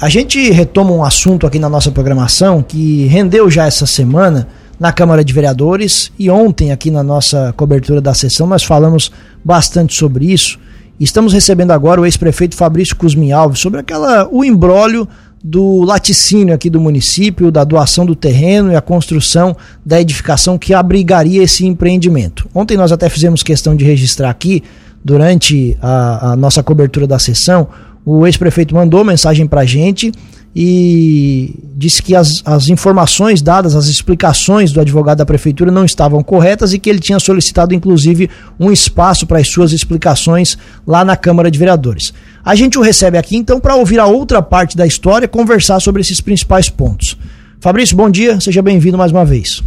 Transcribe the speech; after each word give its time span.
A 0.00 0.08
gente 0.08 0.52
retoma 0.52 0.92
um 0.92 1.02
assunto 1.02 1.44
aqui 1.44 1.58
na 1.58 1.68
nossa 1.68 1.90
programação 1.90 2.62
que 2.62 3.06
rendeu 3.06 3.50
já 3.50 3.66
essa 3.66 3.84
semana 3.84 4.46
na 4.78 4.92
Câmara 4.92 5.24
de 5.24 5.32
Vereadores 5.32 6.12
e 6.16 6.30
ontem 6.30 6.70
aqui 6.70 6.88
na 6.88 7.02
nossa 7.02 7.52
cobertura 7.56 8.00
da 8.00 8.14
sessão 8.14 8.46
nós 8.46 8.62
falamos 8.62 9.10
bastante 9.44 9.96
sobre 9.96 10.32
isso. 10.32 10.56
Estamos 11.00 11.32
recebendo 11.32 11.72
agora 11.72 12.00
o 12.00 12.06
ex-prefeito 12.06 12.54
Fabrício 12.54 12.94
Cusmin 12.94 13.32
Alves 13.32 13.58
sobre 13.58 13.80
aquela 13.80 14.28
o 14.30 14.44
embrólio 14.44 15.08
do 15.42 15.82
laticínio 15.82 16.54
aqui 16.54 16.70
do 16.70 16.80
município, 16.80 17.50
da 17.50 17.64
doação 17.64 18.06
do 18.06 18.14
terreno 18.14 18.70
e 18.70 18.76
a 18.76 18.80
construção 18.80 19.56
da 19.84 20.00
edificação 20.00 20.56
que 20.56 20.72
abrigaria 20.72 21.42
esse 21.42 21.66
empreendimento. 21.66 22.48
Ontem 22.54 22.76
nós 22.76 22.92
até 22.92 23.08
fizemos 23.08 23.42
questão 23.42 23.74
de 23.74 23.84
registrar 23.84 24.30
aqui 24.30 24.62
durante 25.04 25.76
a, 25.82 26.32
a 26.32 26.36
nossa 26.36 26.62
cobertura 26.62 27.06
da 27.06 27.18
sessão 27.18 27.66
o 28.10 28.26
ex-prefeito 28.26 28.74
mandou 28.74 29.04
mensagem 29.04 29.46
para 29.46 29.60
a 29.60 29.64
gente 29.66 30.10
e 30.56 31.54
disse 31.76 32.02
que 32.02 32.14
as, 32.14 32.42
as 32.42 32.70
informações 32.70 33.42
dadas, 33.42 33.76
as 33.76 33.86
explicações 33.86 34.72
do 34.72 34.80
advogado 34.80 35.18
da 35.18 35.26
prefeitura 35.26 35.70
não 35.70 35.84
estavam 35.84 36.22
corretas 36.22 36.72
e 36.72 36.78
que 36.78 36.88
ele 36.88 37.00
tinha 37.00 37.18
solicitado, 37.18 37.74
inclusive, 37.74 38.30
um 38.58 38.72
espaço 38.72 39.26
para 39.26 39.38
as 39.38 39.48
suas 39.50 39.72
explicações 39.72 40.56
lá 40.86 41.04
na 41.04 41.16
Câmara 41.16 41.50
de 41.50 41.58
Vereadores. 41.58 42.14
A 42.42 42.54
gente 42.54 42.78
o 42.78 42.82
recebe 42.82 43.18
aqui, 43.18 43.36
então, 43.36 43.60
para 43.60 43.76
ouvir 43.76 44.00
a 44.00 44.06
outra 44.06 44.40
parte 44.40 44.74
da 44.74 44.86
história 44.86 45.28
conversar 45.28 45.78
sobre 45.78 46.00
esses 46.00 46.18
principais 46.18 46.70
pontos. 46.70 47.14
Fabrício, 47.60 47.94
bom 47.94 48.08
dia, 48.08 48.40
seja 48.40 48.62
bem-vindo 48.62 48.96
mais 48.96 49.12
uma 49.12 49.24
vez. 49.24 49.62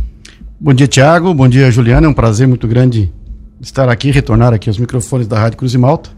Bom 0.60 0.74
dia, 0.74 0.88
Tiago. 0.88 1.32
Bom 1.32 1.48
dia, 1.48 1.70
Juliana. 1.70 2.08
É 2.08 2.10
um 2.10 2.14
prazer 2.14 2.48
muito 2.48 2.68
grande 2.68 3.12
estar 3.62 3.88
aqui, 3.88 4.10
retornar 4.10 4.52
aqui 4.52 4.68
aos 4.68 4.80
microfones 4.80 5.28
da 5.28 5.38
Rádio 5.38 5.60
Cruz 5.60 5.76
e 5.76 5.78
Malta. 5.78 6.10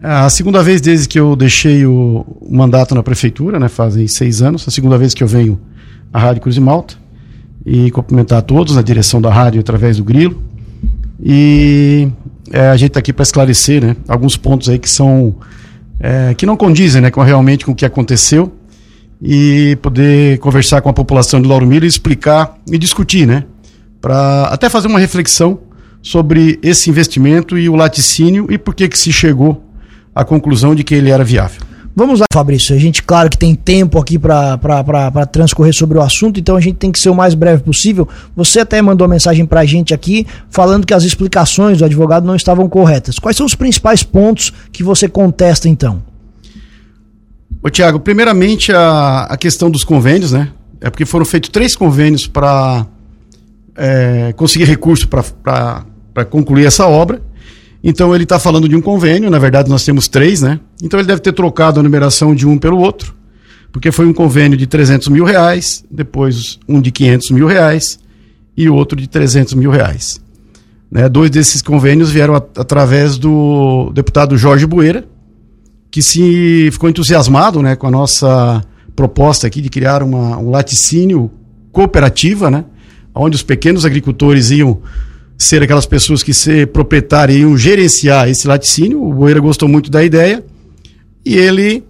É 0.00 0.08
a 0.08 0.30
segunda 0.30 0.62
vez 0.62 0.80
desde 0.80 1.08
que 1.08 1.18
eu 1.18 1.34
deixei 1.34 1.84
o, 1.84 2.24
mandato 2.48 2.94
na 2.94 3.02
prefeitura, 3.02 3.58
né, 3.58 3.68
fazem 3.68 4.06
seis 4.06 4.40
anos, 4.40 4.66
a 4.68 4.70
segunda 4.70 4.96
vez 4.96 5.12
que 5.12 5.24
eu 5.24 5.26
venho 5.26 5.60
à 6.12 6.20
Rádio 6.20 6.42
Cruz 6.42 6.56
e 6.56 6.60
Malta 6.60 6.94
e 7.66 7.90
cumprimentar 7.90 8.38
a 8.38 8.42
todos 8.42 8.76
na 8.76 8.82
direção 8.82 9.20
da 9.20 9.32
rádio 9.32 9.60
através 9.60 9.96
do 9.96 10.04
Grilo. 10.04 10.40
E 11.20 12.08
é, 12.52 12.68
a 12.68 12.76
gente 12.76 12.90
está 12.90 13.00
aqui 13.00 13.12
para 13.12 13.24
esclarecer 13.24 13.84
né, 13.84 13.96
alguns 14.06 14.36
pontos 14.36 14.68
aí 14.68 14.78
que 14.78 14.88
são 14.88 15.34
é, 15.98 16.32
que 16.32 16.46
não 16.46 16.56
condizem 16.56 17.02
né, 17.02 17.10
com 17.10 17.20
realmente 17.20 17.64
com 17.64 17.72
o 17.72 17.74
que 17.74 17.84
aconteceu 17.84 18.52
e 19.20 19.76
poder 19.82 20.38
conversar 20.38 20.80
com 20.80 20.88
a 20.88 20.92
população 20.92 21.42
de 21.42 21.48
Lauro 21.48 21.66
Miller 21.66 21.82
e 21.82 21.88
explicar 21.88 22.56
e 22.70 22.78
discutir, 22.78 23.26
né, 23.26 23.44
para 24.00 24.44
até 24.44 24.70
fazer 24.70 24.86
uma 24.86 25.00
reflexão 25.00 25.58
sobre 26.00 26.56
esse 26.62 26.88
investimento 26.88 27.58
e 27.58 27.68
o 27.68 27.74
laticínio 27.74 28.46
e 28.48 28.56
por 28.56 28.76
que 28.76 28.88
que 28.88 28.96
se 28.96 29.12
chegou 29.12 29.67
a 30.18 30.24
conclusão 30.24 30.74
de 30.74 30.82
que 30.82 30.96
ele 30.96 31.10
era 31.10 31.22
viável. 31.22 31.62
Vamos 31.94 32.18
lá, 32.18 32.26
Fabrício. 32.32 32.74
A 32.74 32.78
gente, 32.78 33.04
claro 33.04 33.30
que 33.30 33.38
tem 33.38 33.54
tempo 33.54 34.00
aqui 34.00 34.18
para 34.18 35.26
transcorrer 35.30 35.72
sobre 35.72 35.96
o 35.96 36.02
assunto, 36.02 36.40
então 36.40 36.56
a 36.56 36.60
gente 36.60 36.74
tem 36.74 36.90
que 36.90 36.98
ser 36.98 37.08
o 37.08 37.14
mais 37.14 37.34
breve 37.34 37.62
possível. 37.62 38.08
Você 38.34 38.58
até 38.58 38.82
mandou 38.82 39.06
mensagem 39.06 39.46
para 39.46 39.60
a 39.60 39.64
gente 39.64 39.94
aqui 39.94 40.26
falando 40.50 40.84
que 40.84 40.92
as 40.92 41.04
explicações 41.04 41.78
do 41.78 41.84
advogado 41.84 42.26
não 42.26 42.34
estavam 42.34 42.68
corretas. 42.68 43.20
Quais 43.20 43.36
são 43.36 43.46
os 43.46 43.54
principais 43.54 44.02
pontos 44.02 44.52
que 44.72 44.82
você 44.82 45.08
contesta, 45.08 45.68
então? 45.68 46.02
Ô, 47.62 47.70
Tiago, 47.70 48.00
primeiramente 48.00 48.72
a, 48.72 49.22
a 49.30 49.36
questão 49.36 49.70
dos 49.70 49.84
convênios, 49.84 50.32
né? 50.32 50.48
É 50.80 50.90
porque 50.90 51.04
foram 51.04 51.24
feitos 51.24 51.48
três 51.50 51.76
convênios 51.76 52.26
para 52.26 52.86
é, 53.76 54.32
conseguir 54.36 54.64
recurso 54.64 55.06
para 55.06 55.84
concluir 56.28 56.66
essa 56.66 56.88
obra. 56.88 57.22
Então 57.88 58.14
ele 58.14 58.24
está 58.24 58.38
falando 58.38 58.68
de 58.68 58.76
um 58.76 58.82
convênio, 58.82 59.30
na 59.30 59.38
verdade 59.38 59.70
nós 59.70 59.82
temos 59.82 60.08
três, 60.08 60.42
né? 60.42 60.60
Então 60.82 61.00
ele 61.00 61.06
deve 61.06 61.22
ter 61.22 61.32
trocado 61.32 61.80
a 61.80 61.82
numeração 61.82 62.34
de 62.34 62.46
um 62.46 62.58
pelo 62.58 62.76
outro, 62.76 63.14
porque 63.72 63.90
foi 63.90 64.04
um 64.04 64.12
convênio 64.12 64.58
de 64.58 64.66
300 64.66 65.08
mil 65.08 65.24
reais, 65.24 65.82
depois 65.90 66.58
um 66.68 66.82
de 66.82 66.90
500 66.92 67.30
mil 67.30 67.46
reais 67.46 67.98
e 68.54 68.68
outro 68.68 69.00
de 69.00 69.08
300 69.08 69.54
mil 69.54 69.70
reais. 69.70 70.20
Né? 70.90 71.08
Dois 71.08 71.30
desses 71.30 71.62
convênios 71.62 72.10
vieram 72.10 72.34
a, 72.34 72.42
através 72.58 73.16
do 73.16 73.90
deputado 73.94 74.36
Jorge 74.36 74.66
Bueira, 74.66 75.06
que 75.90 76.02
se 76.02 76.68
ficou 76.70 76.90
entusiasmado 76.90 77.62
né, 77.62 77.74
com 77.74 77.86
a 77.86 77.90
nossa 77.90 78.62
proposta 78.94 79.46
aqui 79.46 79.62
de 79.62 79.70
criar 79.70 80.02
uma, 80.02 80.36
um 80.36 80.50
laticínio 80.50 81.30
cooperativa, 81.72 82.50
né? 82.50 82.66
Onde 83.14 83.36
os 83.36 83.42
pequenos 83.42 83.86
agricultores 83.86 84.50
iam 84.50 84.82
ser 85.38 85.62
aquelas 85.62 85.86
pessoas 85.86 86.22
que 86.22 86.34
ser 86.34 86.66
proprietário 86.66 87.54
e 87.54 87.56
gerenciar 87.56 88.28
esse 88.28 88.48
laticínio. 88.48 89.02
O 89.02 89.14
Boeira 89.14 89.38
gostou 89.38 89.68
muito 89.68 89.88
da 89.88 90.02
ideia 90.02 90.44
e 91.24 91.36
ele 91.36 91.84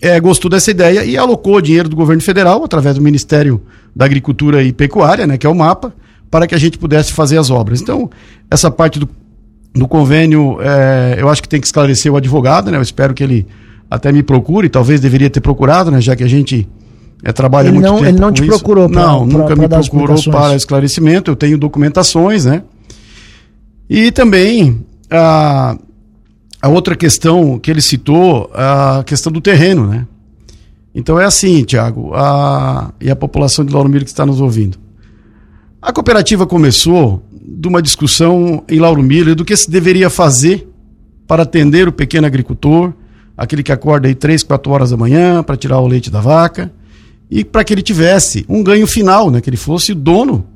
é, 0.00 0.18
gostou 0.20 0.50
dessa 0.50 0.70
ideia 0.70 1.04
e 1.04 1.16
alocou 1.18 1.60
dinheiro 1.60 1.88
do 1.88 1.96
governo 1.96 2.22
federal, 2.22 2.64
através 2.64 2.94
do 2.94 3.02
Ministério 3.02 3.60
da 3.94 4.04
Agricultura 4.04 4.62
e 4.62 4.72
Pecuária, 4.72 5.26
né, 5.26 5.36
que 5.36 5.46
é 5.46 5.50
o 5.50 5.54
MAPA, 5.54 5.92
para 6.30 6.46
que 6.46 6.54
a 6.54 6.58
gente 6.58 6.78
pudesse 6.78 7.12
fazer 7.12 7.38
as 7.38 7.50
obras. 7.50 7.80
Então, 7.80 8.08
essa 8.50 8.70
parte 8.70 8.98
do, 8.98 9.08
do 9.74 9.86
convênio, 9.86 10.58
é, 10.60 11.16
eu 11.18 11.28
acho 11.28 11.42
que 11.42 11.48
tem 11.48 11.60
que 11.60 11.66
esclarecer 11.66 12.12
o 12.12 12.16
advogado, 12.16 12.70
né, 12.70 12.78
eu 12.78 12.82
espero 12.82 13.14
que 13.14 13.22
ele 13.22 13.46
até 13.90 14.10
me 14.10 14.22
procure, 14.22 14.68
talvez 14.68 15.00
deveria 15.00 15.28
ter 15.28 15.40
procurado, 15.40 15.90
né, 15.90 16.00
já 16.00 16.16
que 16.16 16.24
a 16.24 16.28
gente 16.28 16.68
é, 17.22 17.32
trabalha 17.32 17.68
ele 17.68 17.74
muito 17.74 17.86
não, 17.86 17.96
tempo 17.98 18.08
Ele 18.08 18.18
não 18.18 18.32
te 18.32 18.42
isso. 18.42 18.50
procurou 18.50 18.88
para 18.88 19.06
Não, 19.06 19.28
pra, 19.28 19.38
nunca 19.38 19.54
pra 19.54 19.56
me 19.56 19.68
procurou 19.68 20.22
para 20.24 20.56
esclarecimento, 20.56 21.30
eu 21.30 21.36
tenho 21.36 21.56
documentações, 21.56 22.44
né, 22.44 22.62
e 23.94 24.10
também 24.10 24.86
a, 25.10 25.76
a 26.62 26.68
outra 26.70 26.96
questão 26.96 27.58
que 27.58 27.70
ele 27.70 27.82
citou, 27.82 28.50
a 28.54 29.04
questão 29.04 29.30
do 29.30 29.38
terreno, 29.38 29.86
né? 29.86 30.06
Então 30.94 31.20
é 31.20 31.26
assim, 31.26 31.62
Tiago, 31.62 32.10
e 32.98 33.10
a 33.10 33.14
população 33.14 33.62
de 33.62 33.70
Lauro 33.70 33.90
Miller 33.90 34.04
que 34.04 34.10
está 34.10 34.24
nos 34.24 34.40
ouvindo. 34.40 34.78
A 35.80 35.92
cooperativa 35.92 36.46
começou 36.46 37.22
de 37.30 37.68
uma 37.68 37.82
discussão 37.82 38.64
em 38.66 38.78
Lauro 38.78 39.02
Miller 39.02 39.34
do 39.34 39.44
que 39.44 39.54
se 39.54 39.70
deveria 39.70 40.08
fazer 40.08 40.66
para 41.26 41.42
atender 41.42 41.86
o 41.86 41.92
pequeno 41.92 42.26
agricultor, 42.26 42.94
aquele 43.36 43.62
que 43.62 43.72
acorda 43.72 44.08
aí 44.08 44.14
três, 44.14 44.42
quatro 44.42 44.72
horas 44.72 44.88
da 44.88 44.96
manhã 44.96 45.42
para 45.42 45.54
tirar 45.54 45.80
o 45.80 45.86
leite 45.86 46.10
da 46.10 46.20
vaca, 46.22 46.72
e 47.30 47.44
para 47.44 47.62
que 47.62 47.74
ele 47.74 47.82
tivesse 47.82 48.46
um 48.48 48.62
ganho 48.62 48.86
final, 48.86 49.30
né? 49.30 49.42
que 49.42 49.50
ele 49.50 49.58
fosse 49.58 49.92
o 49.92 49.94
dono 49.94 50.46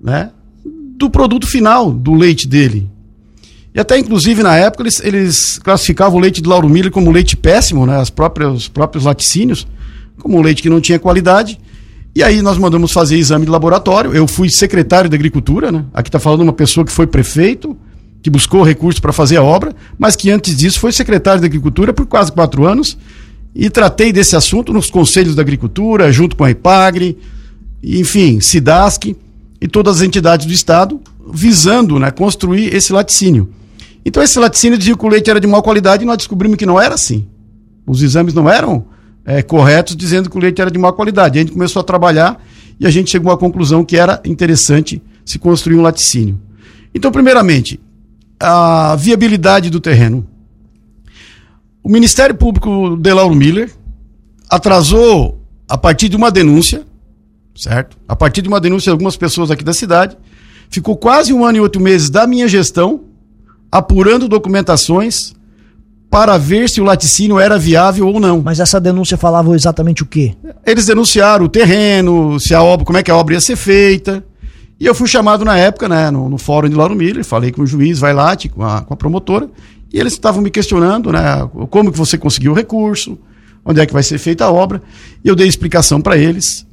né? 0.00 0.30
Do 0.96 1.10
produto 1.10 1.46
final 1.46 1.90
do 1.90 2.14
leite 2.14 2.46
dele. 2.46 2.88
E 3.74 3.80
até, 3.80 3.98
inclusive, 3.98 4.42
na 4.42 4.56
época, 4.56 4.84
eles, 4.84 5.00
eles 5.02 5.58
classificavam 5.58 6.18
o 6.18 6.20
leite 6.20 6.40
de 6.40 6.48
Lauro 6.48 6.68
Miller 6.68 6.92
como 6.92 7.10
leite 7.10 7.36
péssimo, 7.36 7.84
né? 7.84 7.98
As 7.98 8.08
próprias, 8.08 8.52
os 8.54 8.68
próprios 8.68 9.04
laticínios, 9.04 9.66
como 10.20 10.38
um 10.38 10.42
leite 10.42 10.62
que 10.62 10.70
não 10.70 10.80
tinha 10.80 10.98
qualidade. 10.98 11.58
E 12.14 12.22
aí 12.22 12.40
nós 12.40 12.56
mandamos 12.56 12.92
fazer 12.92 13.16
exame 13.16 13.44
de 13.44 13.50
laboratório. 13.50 14.14
Eu 14.14 14.28
fui 14.28 14.48
secretário 14.48 15.10
de 15.10 15.16
Agricultura, 15.16 15.72
né? 15.72 15.84
Aqui 15.92 16.08
está 16.08 16.20
falando 16.20 16.42
uma 16.42 16.52
pessoa 16.52 16.86
que 16.86 16.92
foi 16.92 17.08
prefeito, 17.08 17.76
que 18.22 18.30
buscou 18.30 18.62
recursos 18.62 19.00
para 19.00 19.12
fazer 19.12 19.38
a 19.38 19.42
obra, 19.42 19.74
mas 19.98 20.14
que 20.14 20.30
antes 20.30 20.56
disso 20.56 20.78
foi 20.78 20.92
secretário 20.92 21.40
de 21.40 21.46
Agricultura 21.46 21.92
por 21.92 22.06
quase 22.06 22.30
quatro 22.30 22.64
anos. 22.64 22.96
E 23.52 23.68
tratei 23.68 24.12
desse 24.12 24.36
assunto 24.36 24.72
nos 24.72 24.88
conselhos 24.88 25.34
da 25.34 25.42
Agricultura, 25.42 26.12
junto 26.12 26.36
com 26.36 26.44
a 26.44 26.50
IPAGRE, 26.50 27.18
enfim, 27.82 28.38
SIDASC 28.40 29.16
e 29.60 29.68
todas 29.68 29.96
as 29.96 30.02
entidades 30.02 30.46
do 30.46 30.52
Estado, 30.52 31.00
visando 31.32 31.98
né, 31.98 32.10
construir 32.10 32.74
esse 32.74 32.92
laticínio. 32.92 33.50
Então 34.04 34.22
esse 34.22 34.38
laticínio 34.38 34.76
dizia 34.76 34.96
que 34.96 35.04
o 35.04 35.08
leite 35.08 35.30
era 35.30 35.40
de 35.40 35.46
má 35.46 35.62
qualidade 35.62 36.02
e 36.02 36.06
nós 36.06 36.18
descobrimos 36.18 36.56
que 36.56 36.66
não 36.66 36.80
era 36.80 36.94
assim. 36.94 37.26
Os 37.86 38.02
exames 38.02 38.34
não 38.34 38.48
eram 38.48 38.86
é, 39.24 39.42
corretos 39.42 39.96
dizendo 39.96 40.28
que 40.28 40.36
o 40.36 40.40
leite 40.40 40.60
era 40.60 40.70
de 40.70 40.78
má 40.78 40.92
qualidade. 40.92 41.38
a 41.38 41.42
gente 41.42 41.52
começou 41.52 41.80
a 41.80 41.84
trabalhar 41.84 42.42
e 42.78 42.86
a 42.86 42.90
gente 42.90 43.10
chegou 43.10 43.32
à 43.32 43.38
conclusão 43.38 43.84
que 43.84 43.96
era 43.96 44.20
interessante 44.24 45.02
se 45.24 45.38
construir 45.38 45.76
um 45.76 45.82
laticínio. 45.82 46.38
Então, 46.94 47.10
primeiramente, 47.10 47.80
a 48.38 48.94
viabilidade 48.96 49.70
do 49.70 49.80
terreno. 49.80 50.26
O 51.82 51.88
Ministério 51.88 52.34
Público 52.34 52.96
de 52.96 53.12
Lauro 53.12 53.34
Miller 53.34 53.70
atrasou, 54.48 55.40
a 55.68 55.76
partir 55.76 56.08
de 56.08 56.16
uma 56.16 56.30
denúncia, 56.30 56.84
certo? 57.54 57.96
A 58.08 58.16
partir 58.16 58.42
de 58.42 58.48
uma 58.48 58.60
denúncia 58.60 58.90
de 58.90 58.92
algumas 58.92 59.16
pessoas 59.16 59.50
aqui 59.50 59.64
da 59.64 59.72
cidade, 59.72 60.16
ficou 60.70 60.96
quase 60.96 61.32
um 61.32 61.44
ano 61.44 61.58
e 61.58 61.60
oito 61.60 61.80
meses 61.80 62.10
da 62.10 62.26
minha 62.26 62.48
gestão 62.48 63.02
apurando 63.70 64.28
documentações 64.28 65.34
para 66.10 66.38
ver 66.38 66.68
se 66.68 66.80
o 66.80 66.84
laticínio 66.84 67.40
era 67.40 67.58
viável 67.58 68.06
ou 68.06 68.20
não. 68.20 68.40
Mas 68.40 68.60
essa 68.60 68.80
denúncia 68.80 69.16
falava 69.16 69.52
exatamente 69.52 70.04
o 70.04 70.06
quê? 70.06 70.36
Eles 70.64 70.86
denunciaram 70.86 71.44
o 71.44 71.48
terreno, 71.48 72.38
se 72.38 72.54
a 72.54 72.62
obra, 72.62 72.86
como 72.86 72.98
é 72.98 73.02
que 73.02 73.10
a 73.10 73.16
obra 73.16 73.34
ia 73.34 73.40
ser 73.40 73.56
feita. 73.56 74.24
E 74.78 74.86
eu 74.86 74.94
fui 74.94 75.08
chamado 75.08 75.44
na 75.44 75.56
época, 75.56 75.88
né, 75.88 76.10
no, 76.12 76.28
no 76.28 76.38
fórum 76.38 76.68
de 76.68 76.76
Lauro 76.76 76.94
Miller, 76.94 77.24
falei 77.24 77.50
com 77.50 77.62
o 77.62 77.66
juiz, 77.66 77.98
vai 77.98 78.12
lá, 78.12 78.36
com 78.36 78.62
a, 78.62 78.82
com 78.82 78.94
a 78.94 78.96
promotora, 78.96 79.48
e 79.92 79.98
eles 79.98 80.12
estavam 80.12 80.40
me 80.40 80.50
questionando, 80.50 81.10
né, 81.10 81.48
como 81.70 81.90
que 81.90 81.98
você 81.98 82.16
conseguiu 82.16 82.52
o 82.52 82.54
recurso, 82.54 83.18
onde 83.64 83.80
é 83.80 83.86
que 83.86 83.92
vai 83.92 84.02
ser 84.02 84.18
feita 84.18 84.44
a 84.44 84.52
obra. 84.52 84.80
E 85.24 85.28
eu 85.28 85.34
dei 85.34 85.48
explicação 85.48 86.00
para 86.00 86.16
eles. 86.16 86.64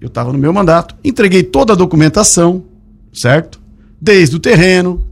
Eu 0.00 0.08
estava 0.08 0.32
no 0.32 0.38
meu 0.38 0.52
mandato, 0.52 0.94
entreguei 1.04 1.42
toda 1.42 1.72
a 1.72 1.76
documentação, 1.76 2.64
certo? 3.12 3.60
Desde 4.00 4.36
o 4.36 4.38
terreno. 4.38 5.06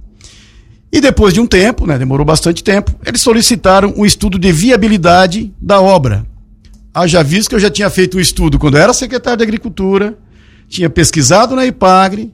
E 0.91 1.01
depois 1.01 1.35
de 1.35 1.41
um 1.41 1.47
tempo, 1.47 1.87
né, 1.87 1.99
demorou 1.99 2.25
bastante 2.25 2.65
tempo, 2.65 2.95
eles 3.05 3.21
solicitaram 3.21 3.93
um 3.97 4.07
estudo 4.07 4.39
de 4.39 4.51
viabilidade 4.51 5.53
da 5.61 5.81
obra 5.81 6.27
haja 7.01 7.23
visto 7.23 7.49
que 7.49 7.55
eu 7.55 7.61
já 7.61 7.71
tinha 7.71 7.89
feito 7.91 8.17
um 8.17 8.21
estudo 8.21 8.59
quando 8.59 8.77
era 8.77 8.93
secretário 8.93 9.39
de 9.39 9.45
Agricultura, 9.45 10.19
tinha 10.69 10.91
pesquisado 10.91 11.55
na 11.55 11.65
IPAGRE, 11.65 12.33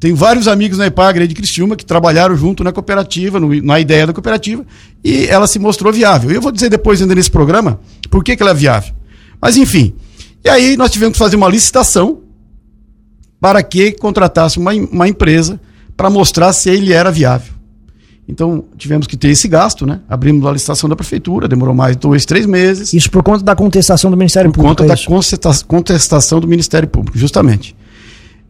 tenho 0.00 0.16
vários 0.16 0.48
amigos 0.48 0.78
na 0.78 0.86
IPAGRE 0.86 1.28
de 1.28 1.34
Criciúma 1.34 1.76
que 1.76 1.86
trabalharam 1.86 2.36
junto 2.36 2.64
na 2.64 2.72
cooperativa, 2.72 3.38
no, 3.38 3.62
na 3.62 3.78
ideia 3.78 4.06
da 4.06 4.12
cooperativa, 4.12 4.66
e 5.04 5.26
ela 5.26 5.46
se 5.46 5.58
mostrou 5.58 5.92
viável. 5.92 6.30
Eu 6.30 6.40
vou 6.40 6.50
dizer 6.50 6.68
depois, 6.68 7.00
ainda 7.00 7.14
nesse 7.14 7.30
programa, 7.30 7.80
por 8.10 8.24
que, 8.24 8.34
que 8.34 8.42
ela 8.42 8.50
é 8.50 8.54
viável. 8.54 8.92
Mas, 9.40 9.56
enfim. 9.56 9.94
E 10.44 10.48
aí 10.48 10.76
nós 10.76 10.90
tivemos 10.90 11.12
que 11.12 11.18
fazer 11.18 11.36
uma 11.36 11.48
licitação 11.48 12.20
para 13.40 13.62
que 13.62 13.92
contratasse 13.92 14.58
uma, 14.58 14.72
uma 14.72 15.08
empresa 15.08 15.60
para 15.96 16.08
mostrar 16.08 16.52
se 16.52 16.70
ele 16.70 16.92
era 16.92 17.10
viável. 17.10 17.52
Então, 18.28 18.64
tivemos 18.78 19.06
que 19.06 19.16
ter 19.16 19.28
esse 19.28 19.48
gasto, 19.48 19.84
né? 19.84 20.00
Abrimos 20.08 20.46
a 20.46 20.52
licitação 20.52 20.88
da 20.88 20.94
prefeitura, 20.94 21.48
demorou 21.48 21.74
mais 21.74 21.96
dois, 21.96 22.24
três 22.24 22.46
meses. 22.46 22.92
Isso 22.92 23.10
por 23.10 23.22
conta 23.22 23.44
da 23.44 23.54
contestação 23.54 24.10
do 24.10 24.16
Ministério 24.16 24.50
por 24.50 24.56
Público. 24.56 24.76
Por 24.76 24.86
conta 25.06 25.34
é 25.34 25.38
da 25.38 25.64
contestação 25.66 26.40
do 26.40 26.46
Ministério 26.46 26.88
Público, 26.88 27.18
justamente. 27.18 27.74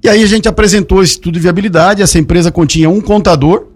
E 0.02 0.08
aí 0.08 0.22
a 0.22 0.26
gente 0.26 0.46
apresentou 0.48 1.02
esse 1.02 1.12
estudo 1.12 1.34
de 1.34 1.40
viabilidade. 1.40 2.02
Essa 2.02 2.18
empresa 2.18 2.52
continha 2.52 2.90
um 2.90 3.00
contador 3.00 3.68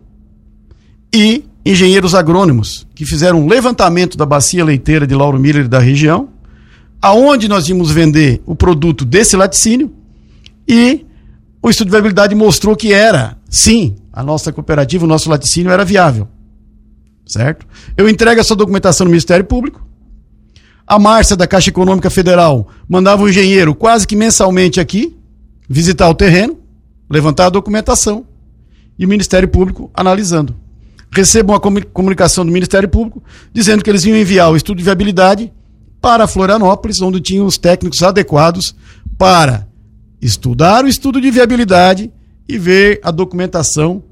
e 1.15 1.45
engenheiros 1.65 2.15
agrônomos 2.15 2.87
que 2.95 3.05
fizeram 3.05 3.41
um 3.41 3.47
levantamento 3.47 4.17
da 4.17 4.27
bacia 4.27 4.65
leiteira 4.65 5.07
de 5.07 5.15
Lauro 5.15 5.39
Miller 5.39 5.67
da 5.67 5.79
região, 5.79 6.29
aonde 7.06 7.47
nós 7.47 7.69
íamos 7.69 7.93
vender 7.93 8.43
o 8.44 8.56
produto 8.56 9.05
desse 9.05 9.37
laticínio 9.37 9.93
e 10.67 11.06
o 11.62 11.70
estudo 11.70 11.87
de 11.87 11.93
viabilidade 11.93 12.35
mostrou 12.35 12.75
que 12.75 12.93
era, 12.93 13.38
sim, 13.49 13.94
a 14.12 14.25
nossa 14.25 14.53
cooperativa, 14.53 15.05
o 15.05 15.08
nosso 15.08 15.31
laticínio 15.31 15.70
era 15.70 15.85
viável. 15.85 16.26
Certo? 17.25 17.64
Eu 17.97 18.08
entrego 18.08 18.41
essa 18.41 18.56
documentação 18.56 19.05
no 19.05 19.11
Ministério 19.11 19.44
Público. 19.44 19.87
A 20.85 20.99
Márcia 20.99 21.37
da 21.37 21.47
Caixa 21.47 21.70
Econômica 21.70 22.11
Federal 22.11 22.69
mandava 22.88 23.23
um 23.23 23.29
engenheiro 23.29 23.73
quase 23.73 24.05
que 24.05 24.17
mensalmente 24.17 24.81
aqui 24.81 25.17
visitar 25.69 26.09
o 26.09 26.14
terreno, 26.14 26.59
levantar 27.09 27.47
a 27.47 27.50
documentação 27.50 28.26
e 28.99 29.06
o 29.06 29.09
Ministério 29.09 29.49
Público 29.49 29.91
analisando. 29.94 30.56
Recebo 31.12 31.52
uma 31.52 31.61
comunicação 31.61 32.44
do 32.44 32.50
Ministério 32.50 32.88
Público 32.88 33.23
dizendo 33.52 33.85
que 33.85 33.91
eles 33.91 34.05
iam 34.05 34.17
enviar 34.17 34.50
o 34.50 34.56
estudo 34.56 34.79
de 34.79 34.85
viabilidade 34.85 35.52
para 36.01 36.27
Florianópolis, 36.27 37.01
onde 37.01 37.21
tinham 37.21 37.47
os 37.47 37.59
técnicos 37.59 38.03
adequados 38.03 38.75
para 39.19 39.67
estudar 40.21 40.85
o 40.85 40.89
estudo 40.89 41.21
de 41.21 41.31
viabilidade 41.31 42.13
e 42.49 42.59
ver 42.59 43.01
a 43.03 43.11
documentação 43.11 44.03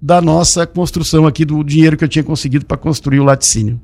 da 0.00 0.20
nossa 0.20 0.66
construção 0.66 1.26
aqui 1.26 1.44
do 1.44 1.62
dinheiro 1.64 1.96
que 1.96 2.04
eu 2.04 2.08
tinha 2.08 2.22
conseguido 2.22 2.66
para 2.66 2.76
construir 2.76 3.20
o 3.20 3.24
laticínio. 3.24 3.80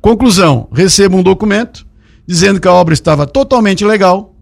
Conclusão: 0.00 0.68
recebo 0.72 1.16
um 1.16 1.22
documento 1.22 1.86
dizendo 2.26 2.60
que 2.60 2.68
a 2.68 2.72
obra 2.72 2.94
estava 2.94 3.26
totalmente 3.26 3.84
legal, 3.84 4.34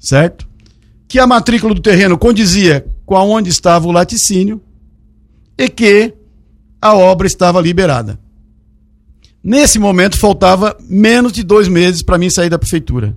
certo? 0.00 0.48
Que 1.06 1.18
a 1.18 1.26
matrícula 1.26 1.74
do 1.74 1.80
terreno 1.80 2.18
condizia 2.18 2.86
com 3.04 3.16
aonde 3.16 3.48
estava 3.50 3.88
o 3.88 3.92
laticínio 3.92 4.60
e 5.56 5.68
que 5.68 6.14
a 6.80 6.94
obra 6.94 7.26
estava 7.26 7.60
liberada. 7.60 8.18
Nesse 9.42 9.78
momento 9.78 10.18
faltava 10.18 10.76
menos 10.88 11.32
de 11.32 11.42
dois 11.42 11.68
meses 11.68 12.02
para 12.02 12.18
mim 12.18 12.28
sair 12.28 12.50
da 12.50 12.58
prefeitura. 12.58 13.16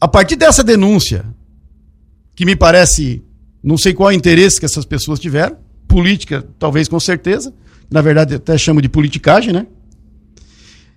A 0.00 0.06
partir 0.08 0.36
dessa 0.36 0.62
denúncia, 0.62 1.24
que 2.34 2.44
me 2.44 2.56
parece, 2.56 3.22
não 3.62 3.76
sei 3.76 3.92
qual 3.92 4.10
é 4.10 4.14
interesse 4.14 4.58
que 4.58 4.66
essas 4.66 4.84
pessoas 4.84 5.18
tiveram, 5.18 5.56
política, 5.86 6.46
talvez 6.58 6.88
com 6.88 7.00
certeza, 7.00 7.52
na 7.90 8.00
verdade 8.00 8.34
até 8.34 8.56
chamo 8.56 8.80
de 8.80 8.88
politicagem, 8.88 9.52
né? 9.52 9.66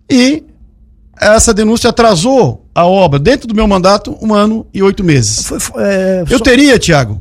E 0.09 0.43
essa 1.19 1.53
denúncia 1.53 1.89
atrasou 1.89 2.69
a 2.73 2.85
obra, 2.85 3.19
dentro 3.19 3.47
do 3.47 3.55
meu 3.55 3.67
mandato, 3.67 4.17
um 4.21 4.33
ano 4.33 4.67
e 4.73 4.81
oito 4.83 5.03
meses. 5.03 5.45
Foi, 5.45 5.59
foi, 5.59 5.83
é, 5.83 6.23
eu 6.29 6.37
só... 6.37 6.43
teria, 6.43 6.77
Tiago, 6.77 7.19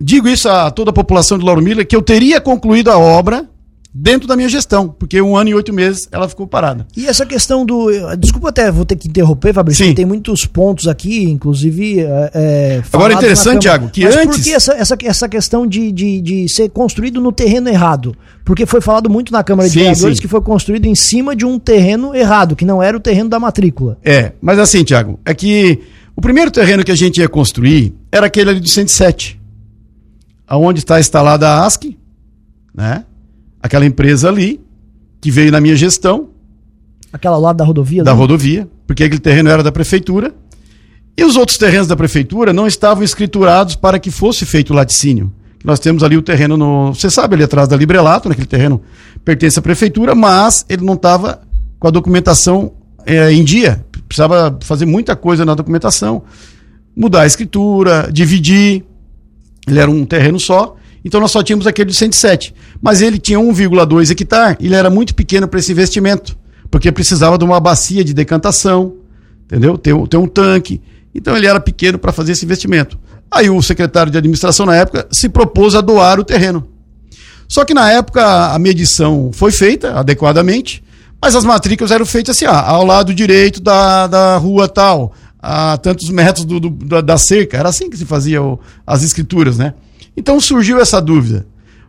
digo 0.00 0.28
isso 0.28 0.48
a 0.48 0.70
toda 0.70 0.90
a 0.90 0.94
população 0.94 1.38
de 1.38 1.44
Lauro 1.44 1.62
Miller, 1.62 1.86
que 1.86 1.96
eu 1.96 2.02
teria 2.02 2.40
concluído 2.40 2.90
a 2.90 2.98
obra 2.98 3.48
dentro 3.94 4.26
da 4.26 4.34
minha 4.34 4.48
gestão, 4.48 4.88
porque 4.88 5.22
um 5.22 5.36
ano 5.36 5.50
e 5.50 5.54
oito 5.54 5.72
meses 5.72 6.08
ela 6.10 6.28
ficou 6.28 6.48
parada. 6.48 6.84
E 6.96 7.06
essa 7.06 7.24
questão 7.24 7.64
do. 7.64 7.86
Desculpa 8.16 8.48
até, 8.48 8.70
vou 8.72 8.84
ter 8.84 8.96
que 8.96 9.06
interromper, 9.06 9.54
Fabrício, 9.54 9.86
Sim. 9.86 9.94
tem 9.94 10.04
muitos 10.04 10.44
pontos 10.44 10.88
aqui, 10.88 11.30
inclusive. 11.30 12.00
É, 12.00 12.30
é 12.34 12.82
Agora 12.92 13.14
interessante, 13.14 13.62
Thiago, 13.62 13.88
que 13.88 14.02
Mas 14.02 14.16
antes. 14.16 14.36
Por 14.36 14.44
que 14.44 14.52
essa, 14.52 14.72
essa, 14.72 14.96
essa 15.04 15.28
questão 15.28 15.64
de, 15.64 15.92
de, 15.92 16.20
de 16.20 16.48
ser 16.48 16.68
construído 16.70 17.20
no 17.20 17.30
terreno 17.30 17.68
errado? 17.68 18.16
Porque 18.44 18.66
foi 18.66 18.80
falado 18.80 19.08
muito 19.08 19.32
na 19.32 19.44
Câmara 19.44 19.68
de 19.68 19.74
sim, 19.74 19.80
Vereadores 19.80 20.16
sim. 20.16 20.22
que 20.22 20.28
foi 20.28 20.40
construído 20.40 20.86
em 20.86 20.94
cima 20.94 21.36
de 21.36 21.46
um 21.46 21.58
terreno 21.58 22.14
errado, 22.14 22.56
que 22.56 22.64
não 22.64 22.82
era 22.82 22.96
o 22.96 23.00
terreno 23.00 23.30
da 23.30 23.38
matrícula. 23.38 23.96
É, 24.04 24.32
mas 24.42 24.58
assim, 24.58 24.84
Thiago, 24.84 25.20
é 25.24 25.32
que 25.32 25.80
o 26.16 26.20
primeiro 26.20 26.50
terreno 26.50 26.82
que 26.84 26.90
a 26.90 26.96
gente 26.96 27.20
ia 27.20 27.28
construir 27.28 27.94
era 28.10 28.26
aquele 28.26 28.50
ali 28.50 28.60
do 28.60 28.68
107, 28.68 29.40
aonde 30.46 30.80
está 30.80 30.98
instalada 30.98 31.48
a 31.48 31.64
ASC, 31.64 31.96
né? 32.74 33.04
Aquela 33.64 33.86
empresa 33.86 34.28
ali, 34.28 34.60
que 35.22 35.30
veio 35.30 35.50
na 35.50 35.58
minha 35.58 35.74
gestão. 35.74 36.28
Aquela 37.10 37.38
lá 37.38 37.50
da 37.50 37.64
rodovia? 37.64 38.04
Da 38.04 38.12
né? 38.12 38.18
rodovia, 38.18 38.68
porque 38.86 39.02
aquele 39.02 39.20
terreno 39.20 39.48
era 39.48 39.62
da 39.62 39.72
prefeitura. 39.72 40.34
E 41.16 41.24
os 41.24 41.34
outros 41.34 41.56
terrenos 41.56 41.88
da 41.88 41.96
prefeitura 41.96 42.52
não 42.52 42.66
estavam 42.66 43.02
escriturados 43.02 43.74
para 43.74 43.98
que 43.98 44.10
fosse 44.10 44.44
feito 44.44 44.74
o 44.74 44.76
laticínio. 44.76 45.32
Nós 45.64 45.80
temos 45.80 46.02
ali 46.02 46.14
o 46.14 46.20
terreno 46.20 46.58
no. 46.58 46.92
Você 46.92 47.08
sabe, 47.08 47.36
ali 47.36 47.44
atrás 47.44 47.66
da 47.66 47.74
Librelato, 47.74 48.28
naquele 48.28 48.46
terreno 48.46 48.82
pertence 49.24 49.58
à 49.58 49.62
prefeitura, 49.62 50.14
mas 50.14 50.66
ele 50.68 50.84
não 50.84 50.92
estava 50.92 51.40
com 51.78 51.88
a 51.88 51.90
documentação 51.90 52.72
é, 53.06 53.32
em 53.32 53.42
dia. 53.42 53.82
Precisava 54.06 54.58
fazer 54.60 54.84
muita 54.84 55.16
coisa 55.16 55.42
na 55.42 55.54
documentação. 55.54 56.24
Mudar 56.94 57.22
a 57.22 57.26
escritura, 57.26 58.10
dividir. 58.12 58.84
Ele 59.66 59.78
era 59.78 59.90
um 59.90 60.04
terreno 60.04 60.38
só. 60.38 60.76
Então 61.04 61.20
nós 61.20 61.30
só 61.30 61.42
tínhamos 61.42 61.66
aquele 61.66 61.90
de 61.90 61.96
107. 61.96 62.54
Mas 62.80 63.02
ele 63.02 63.18
tinha 63.18 63.38
1,2 63.38 64.10
hectare 64.10 64.56
ele 64.60 64.74
era 64.74 64.88
muito 64.88 65.14
pequeno 65.14 65.46
para 65.46 65.60
esse 65.60 65.70
investimento, 65.70 66.36
porque 66.70 66.90
precisava 66.90 67.36
de 67.36 67.44
uma 67.44 67.60
bacia 67.60 68.02
de 68.02 68.14
decantação, 68.14 68.94
entendeu? 69.44 69.76
Ter, 69.76 69.94
ter 70.08 70.16
um 70.16 70.26
tanque. 70.26 70.80
Então 71.14 71.36
ele 71.36 71.46
era 71.46 71.60
pequeno 71.60 71.98
para 71.98 72.12
fazer 72.12 72.32
esse 72.32 72.44
investimento. 72.44 72.98
Aí 73.30 73.50
o 73.50 73.60
secretário 73.62 74.10
de 74.10 74.18
administração 74.18 74.64
na 74.64 74.76
época 74.76 75.06
se 75.10 75.28
propôs 75.28 75.74
a 75.74 75.80
doar 75.80 76.18
o 76.18 76.24
terreno. 76.24 76.66
Só 77.48 77.64
que 77.64 77.74
na 77.74 77.90
época 77.90 78.24
a 78.52 78.58
medição 78.58 79.30
foi 79.32 79.52
feita 79.52 79.98
adequadamente, 79.98 80.82
mas 81.20 81.36
as 81.36 81.44
matrículas 81.44 81.90
eram 81.90 82.06
feitas 82.06 82.36
assim, 82.36 82.46
ah, 82.46 82.60
ao 82.60 82.84
lado 82.84 83.14
direito 83.14 83.60
da, 83.60 84.06
da 84.06 84.36
rua 84.36 84.68
tal, 84.68 85.12
a 85.40 85.76
tantos 85.76 86.08
metros 86.10 86.44
do, 86.44 86.58
do 86.58 86.70
da, 86.70 87.00
da, 87.00 87.18
cerca. 87.18 87.56
Era 87.56 87.68
assim 87.68 87.90
que 87.90 87.96
se 87.96 88.04
fazia 88.04 88.42
o, 88.42 88.58
as 88.86 89.02
escrituras, 89.02 89.58
né? 89.58 89.74
Então 90.16 90.40
surgiu 90.40 90.80
essa 90.80 91.00
dúvida. 91.00 91.46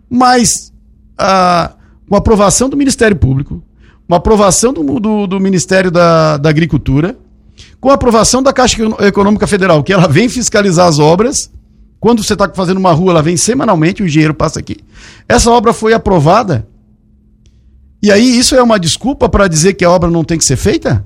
Mas 0.10 0.74
com 1.18 2.16
a 2.16 2.18
aprovação 2.18 2.70
do 2.70 2.78
Ministério 2.78 3.16
Público, 3.16 3.64
com 4.08 4.14
a 4.14 4.18
aprovação 4.18 4.74
do, 4.74 5.00
do, 5.00 5.28
do 5.28 5.40
Ministério 5.40 5.90
da, 5.90 6.38
da 6.38 6.50
Agricultura, 6.50 7.18
com 7.80 7.90
a 7.90 7.94
aprovação 7.94 8.44
da 8.44 8.54
Caixa 8.54 8.78
Econômica 9.02 9.48
Federal, 9.48 9.84
que 9.84 9.94
ela 9.94 10.08
vem 10.08 10.30
fiscalizar 10.30 10.88
as 10.88 11.00
obras. 11.00 11.52
Quando 12.00 12.24
você 12.24 12.34
está 12.34 12.52
fazendo 12.54 12.78
uma 12.78 12.92
rua, 12.92 13.12
ela 13.12 13.24
vem 13.24 13.38
semanalmente, 13.38 14.04
o 14.04 14.06
engenheiro 14.06 14.34
passa 14.34 14.60
aqui. 14.60 14.78
Essa 15.28 15.50
obra 15.50 15.74
foi 15.74 15.94
aprovada. 15.94 16.68
E 18.04 18.12
aí, 18.12 18.38
isso 18.38 18.56
é 18.56 18.62
uma 18.62 18.80
desculpa 18.80 19.28
para 19.28 19.48
dizer 19.48 19.74
que 19.74 19.84
a 19.84 19.90
obra 19.90 20.12
não 20.12 20.24
tem 20.24 20.38
que 20.38 20.46
ser 20.46 20.58
feita? 20.58 21.04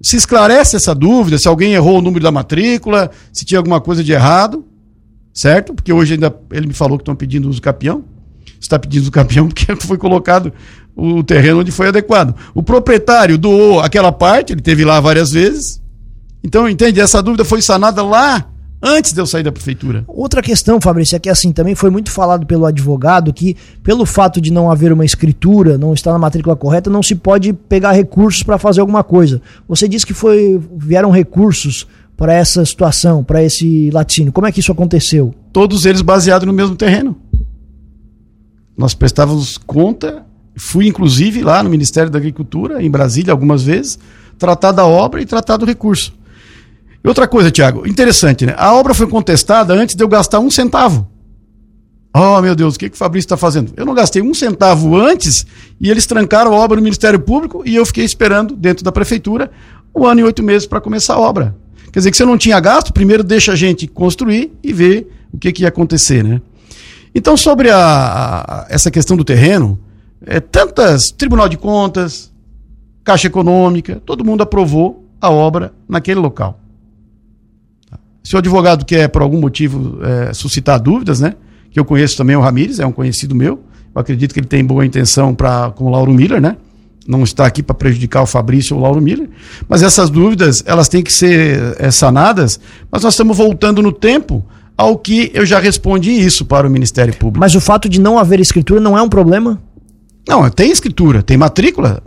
Se 0.00 0.16
esclarece 0.16 0.76
essa 0.76 0.94
dúvida, 0.94 1.38
se 1.38 1.48
alguém 1.48 1.72
errou 1.72 1.98
o 1.98 2.02
número 2.02 2.22
da 2.22 2.30
matrícula, 2.30 3.10
se 3.32 3.44
tinha 3.44 3.58
alguma 3.58 3.80
coisa 3.80 4.04
de 4.04 4.12
errado 4.12 4.64
certo? 5.38 5.72
Porque 5.72 5.92
hoje 5.92 6.14
ainda 6.14 6.34
ele 6.50 6.66
me 6.66 6.72
falou 6.72 6.98
que 6.98 7.02
estão 7.02 7.14
pedindo 7.14 7.48
uso 7.48 7.62
capião. 7.62 8.04
Está 8.60 8.76
pedindo 8.76 9.02
uso 9.02 9.12
capião 9.12 9.46
porque 9.46 9.74
foi 9.86 9.96
colocado 9.96 10.52
o 10.96 11.22
terreno 11.22 11.60
onde 11.60 11.70
foi 11.70 11.88
adequado. 11.88 12.34
O 12.52 12.62
proprietário 12.62 13.38
doou 13.38 13.78
aquela 13.78 14.10
parte, 14.10 14.52
ele 14.52 14.60
teve 14.60 14.84
lá 14.84 14.98
várias 14.98 15.30
vezes. 15.30 15.80
Então, 16.42 16.68
entende? 16.68 17.00
Essa 17.00 17.22
dúvida 17.22 17.44
foi 17.44 17.62
sanada 17.62 18.02
lá 18.02 18.48
antes 18.82 19.12
de 19.12 19.20
eu 19.20 19.26
sair 19.26 19.44
da 19.44 19.52
prefeitura. 19.52 20.02
Outra 20.08 20.42
questão, 20.42 20.80
Fabrício, 20.80 21.14
é 21.14 21.20
que 21.20 21.28
assim 21.28 21.52
também 21.52 21.76
foi 21.76 21.90
muito 21.90 22.10
falado 22.10 22.44
pelo 22.44 22.66
advogado 22.66 23.32
que, 23.32 23.56
pelo 23.82 24.04
fato 24.04 24.40
de 24.40 24.52
não 24.52 24.70
haver 24.70 24.92
uma 24.92 25.04
escritura, 25.04 25.78
não 25.78 25.94
estar 25.94 26.12
na 26.12 26.18
matrícula 26.18 26.56
correta, 26.56 26.90
não 26.90 27.02
se 27.02 27.14
pode 27.14 27.52
pegar 27.52 27.92
recursos 27.92 28.42
para 28.42 28.58
fazer 28.58 28.80
alguma 28.80 29.04
coisa. 29.04 29.40
Você 29.68 29.88
disse 29.88 30.06
que 30.06 30.14
foi 30.14 30.60
vieram 30.76 31.10
recursos 31.10 31.86
para 32.18 32.34
essa 32.34 32.66
situação, 32.66 33.22
para 33.22 33.44
esse 33.44 33.90
laticínio? 33.92 34.32
Como 34.32 34.44
é 34.44 34.50
que 34.50 34.58
isso 34.58 34.72
aconteceu? 34.72 35.32
Todos 35.52 35.86
eles 35.86 36.02
baseados 36.02 36.44
no 36.44 36.52
mesmo 36.52 36.74
terreno. 36.74 37.16
Nós 38.76 38.92
prestávamos 38.92 39.56
conta, 39.56 40.26
fui 40.56 40.88
inclusive 40.88 41.42
lá 41.44 41.62
no 41.62 41.70
Ministério 41.70 42.10
da 42.10 42.18
Agricultura, 42.18 42.82
em 42.82 42.90
Brasília, 42.90 43.32
algumas 43.32 43.62
vezes, 43.62 44.00
tratar 44.36 44.72
da 44.72 44.84
obra 44.84 45.22
e 45.22 45.26
tratar 45.26 45.58
do 45.58 45.64
recurso. 45.64 46.12
E 47.04 47.06
outra 47.06 47.28
coisa, 47.28 47.52
Tiago, 47.52 47.86
interessante, 47.86 48.44
né? 48.44 48.54
A 48.58 48.74
obra 48.74 48.94
foi 48.94 49.06
contestada 49.06 49.72
antes 49.72 49.94
de 49.94 50.02
eu 50.02 50.08
gastar 50.08 50.40
um 50.40 50.50
centavo. 50.50 51.08
Oh, 52.12 52.40
meu 52.40 52.56
Deus, 52.56 52.74
o 52.74 52.78
que, 52.80 52.88
que 52.88 52.96
o 52.96 52.98
Fabrício 52.98 53.26
está 53.26 53.36
fazendo? 53.36 53.72
Eu 53.76 53.86
não 53.86 53.94
gastei 53.94 54.20
um 54.22 54.34
centavo 54.34 54.96
antes 54.96 55.46
e 55.80 55.88
eles 55.88 56.04
trancaram 56.04 56.52
a 56.52 56.56
obra 56.56 56.76
no 56.76 56.82
Ministério 56.82 57.20
Público 57.20 57.62
e 57.64 57.76
eu 57.76 57.86
fiquei 57.86 58.04
esperando 58.04 58.56
dentro 58.56 58.84
da 58.84 58.90
prefeitura 58.90 59.52
um 59.94 60.04
ano 60.04 60.20
e 60.20 60.24
oito 60.24 60.42
meses 60.42 60.66
para 60.66 60.80
começar 60.80 61.14
a 61.14 61.20
obra. 61.20 61.54
Quer 61.92 62.00
dizer 62.00 62.10
que 62.10 62.16
você 62.16 62.24
não 62.24 62.38
tinha 62.38 62.58
gasto, 62.60 62.92
primeiro 62.92 63.24
deixa 63.24 63.52
a 63.52 63.56
gente 63.56 63.86
construir 63.86 64.52
e 64.62 64.72
ver 64.72 65.10
o 65.32 65.38
que, 65.38 65.52
que 65.52 65.62
ia 65.62 65.68
acontecer, 65.68 66.22
né? 66.22 66.40
Então, 67.14 67.36
sobre 67.36 67.70
a, 67.70 67.78
a, 67.78 68.66
essa 68.68 68.90
questão 68.90 69.16
do 69.16 69.24
terreno, 69.24 69.78
é, 70.24 70.40
tantas 70.40 71.10
Tribunal 71.10 71.48
de 71.48 71.56
Contas, 71.56 72.32
Caixa 73.02 73.26
Econômica, 73.26 74.00
todo 74.04 74.24
mundo 74.24 74.42
aprovou 74.42 75.04
a 75.20 75.30
obra 75.30 75.72
naquele 75.88 76.20
local. 76.20 76.60
Se 78.22 78.34
o 78.34 78.38
advogado 78.38 78.84
quer, 78.84 79.08
por 79.08 79.22
algum 79.22 79.40
motivo, 79.40 79.98
é, 80.04 80.34
suscitar 80.34 80.78
dúvidas, 80.78 81.18
né? 81.18 81.34
Que 81.70 81.80
eu 81.80 81.84
conheço 81.84 82.16
também 82.16 82.36
o 82.36 82.40
Ramires, 82.40 82.78
é 82.78 82.86
um 82.86 82.92
conhecido 82.92 83.34
meu. 83.34 83.62
Eu 83.94 84.00
acredito 84.00 84.34
que 84.34 84.40
ele 84.40 84.46
tem 84.46 84.62
boa 84.62 84.84
intenção 84.84 85.34
pra, 85.34 85.70
com 85.70 85.84
o 85.84 85.90
Lauro 85.90 86.12
Miller, 86.12 86.40
né? 86.40 86.56
Não 87.08 87.24
está 87.24 87.46
aqui 87.46 87.62
para 87.62 87.74
prejudicar 87.74 88.22
o 88.22 88.26
Fabrício 88.26 88.76
ou 88.76 88.82
o 88.82 88.84
Lauro 88.84 89.00
Miller. 89.00 89.30
Mas 89.66 89.82
essas 89.82 90.10
dúvidas, 90.10 90.62
elas 90.66 90.90
têm 90.90 91.02
que 91.02 91.10
ser 91.10 91.74
é, 91.78 91.90
sanadas. 91.90 92.60
Mas 92.90 93.02
nós 93.02 93.14
estamos 93.14 93.34
voltando 93.34 93.80
no 93.80 93.90
tempo 93.90 94.44
ao 94.76 94.98
que 94.98 95.30
eu 95.32 95.46
já 95.46 95.58
respondi 95.58 96.10
isso 96.10 96.44
para 96.44 96.68
o 96.68 96.70
Ministério 96.70 97.16
Público. 97.16 97.40
Mas 97.40 97.54
o 97.54 97.62
fato 97.62 97.88
de 97.88 97.98
não 97.98 98.18
haver 98.18 98.40
escritura 98.40 98.78
não 98.78 98.96
é 98.96 99.00
um 99.00 99.08
problema? 99.08 99.58
Não, 100.28 100.48
tem 100.50 100.70
escritura, 100.70 101.22
tem 101.22 101.38
matrícula, 101.38 102.02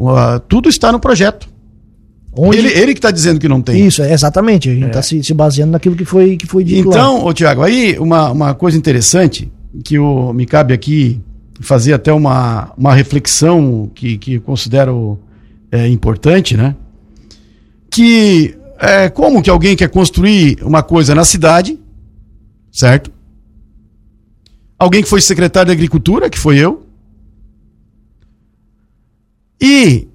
tudo 0.48 0.70
está 0.70 0.92
no 0.92 1.00
projeto. 1.00 1.50
Onde... 2.38 2.60
Ele, 2.60 2.70
ele 2.70 2.94
que 2.94 3.00
está 3.00 3.10
dizendo 3.12 3.40
que 3.40 3.48
não 3.48 3.60
tem. 3.60 3.88
Isso, 3.88 4.04
exatamente. 4.04 4.70
A 4.70 4.74
gente 4.74 4.86
está 4.86 5.00
é. 5.00 5.02
se, 5.02 5.24
se, 5.24 5.34
baseando 5.34 5.72
naquilo 5.72 5.96
que 5.96 6.06
foi, 6.06 6.38
que 6.38 6.46
foi 6.46 6.64
dito 6.64 6.88
Então, 6.88 7.26
ô, 7.26 7.34
Tiago, 7.34 7.64
aí 7.64 7.98
uma, 8.00 8.32
uma 8.32 8.54
coisa 8.54 8.78
interessante 8.78 9.52
que 9.84 9.98
o, 10.00 10.32
me 10.32 10.46
cabe 10.46 10.74
aqui 10.74 11.20
fazer 11.62 11.94
até 11.94 12.12
uma, 12.12 12.74
uma 12.78 12.94
reflexão 12.94 13.90
que, 13.94 14.18
que 14.18 14.40
considero 14.40 15.20
é, 15.72 15.88
importante, 15.88 16.58
né? 16.58 16.76
Que 17.90 18.58
é, 18.80 19.10
como 19.10 19.42
que 19.42 19.50
alguém 19.50 19.76
quer 19.76 19.90
construir 19.90 20.58
uma 20.64 20.84
coisa 20.84 21.14
na 21.16 21.24
cidade 21.24 21.78
certo? 22.72 23.12
Alguém 24.80 25.04
que 25.04 25.10
foi 25.10 25.22
secretário 25.22 25.68
de 25.68 25.74
Agricultura, 25.74 26.30
que 26.30 26.40
foi 26.40 26.58
eu. 26.58 26.88
E 29.60 30.08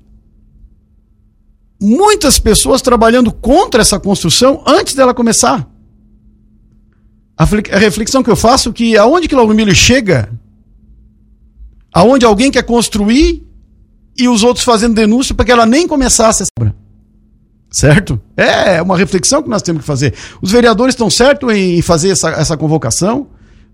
muitas 1.80 2.38
pessoas 2.40 2.82
trabalhando 2.82 3.30
contra 3.30 3.82
essa 3.82 4.00
construção 4.00 4.64
antes 4.66 4.94
dela 4.94 5.14
começar. 5.14 5.68
A 7.36 7.44
reflexão 7.44 8.22
que 8.22 8.30
eu 8.30 8.34
faço 8.34 8.70
é 8.70 8.72
que 8.72 8.96
aonde 8.96 9.28
que 9.28 9.34
o 9.34 9.38
Lauro 9.38 9.74
chega, 9.74 10.32
aonde 11.96 12.26
alguém 12.26 12.50
quer 12.50 12.62
construir 12.62 13.42
e 14.18 14.28
os 14.28 14.42
outros 14.42 14.66
fazendo 14.66 14.94
denúncia 14.94 15.34
para 15.34 15.46
que 15.46 15.50
ela 15.50 15.64
nem 15.64 15.88
começasse 15.88 16.42
essa 16.42 16.50
obra. 16.60 16.76
Certo? 17.70 18.20
É 18.36 18.82
uma 18.82 18.98
reflexão 18.98 19.42
que 19.42 19.48
nós 19.48 19.62
temos 19.62 19.80
que 19.80 19.86
fazer. 19.86 20.12
Os 20.42 20.52
vereadores 20.52 20.92
estão 20.92 21.08
certos 21.08 21.50
em 21.54 21.80
fazer 21.80 22.10
essa, 22.10 22.28
essa 22.32 22.54
convocação. 22.54 23.28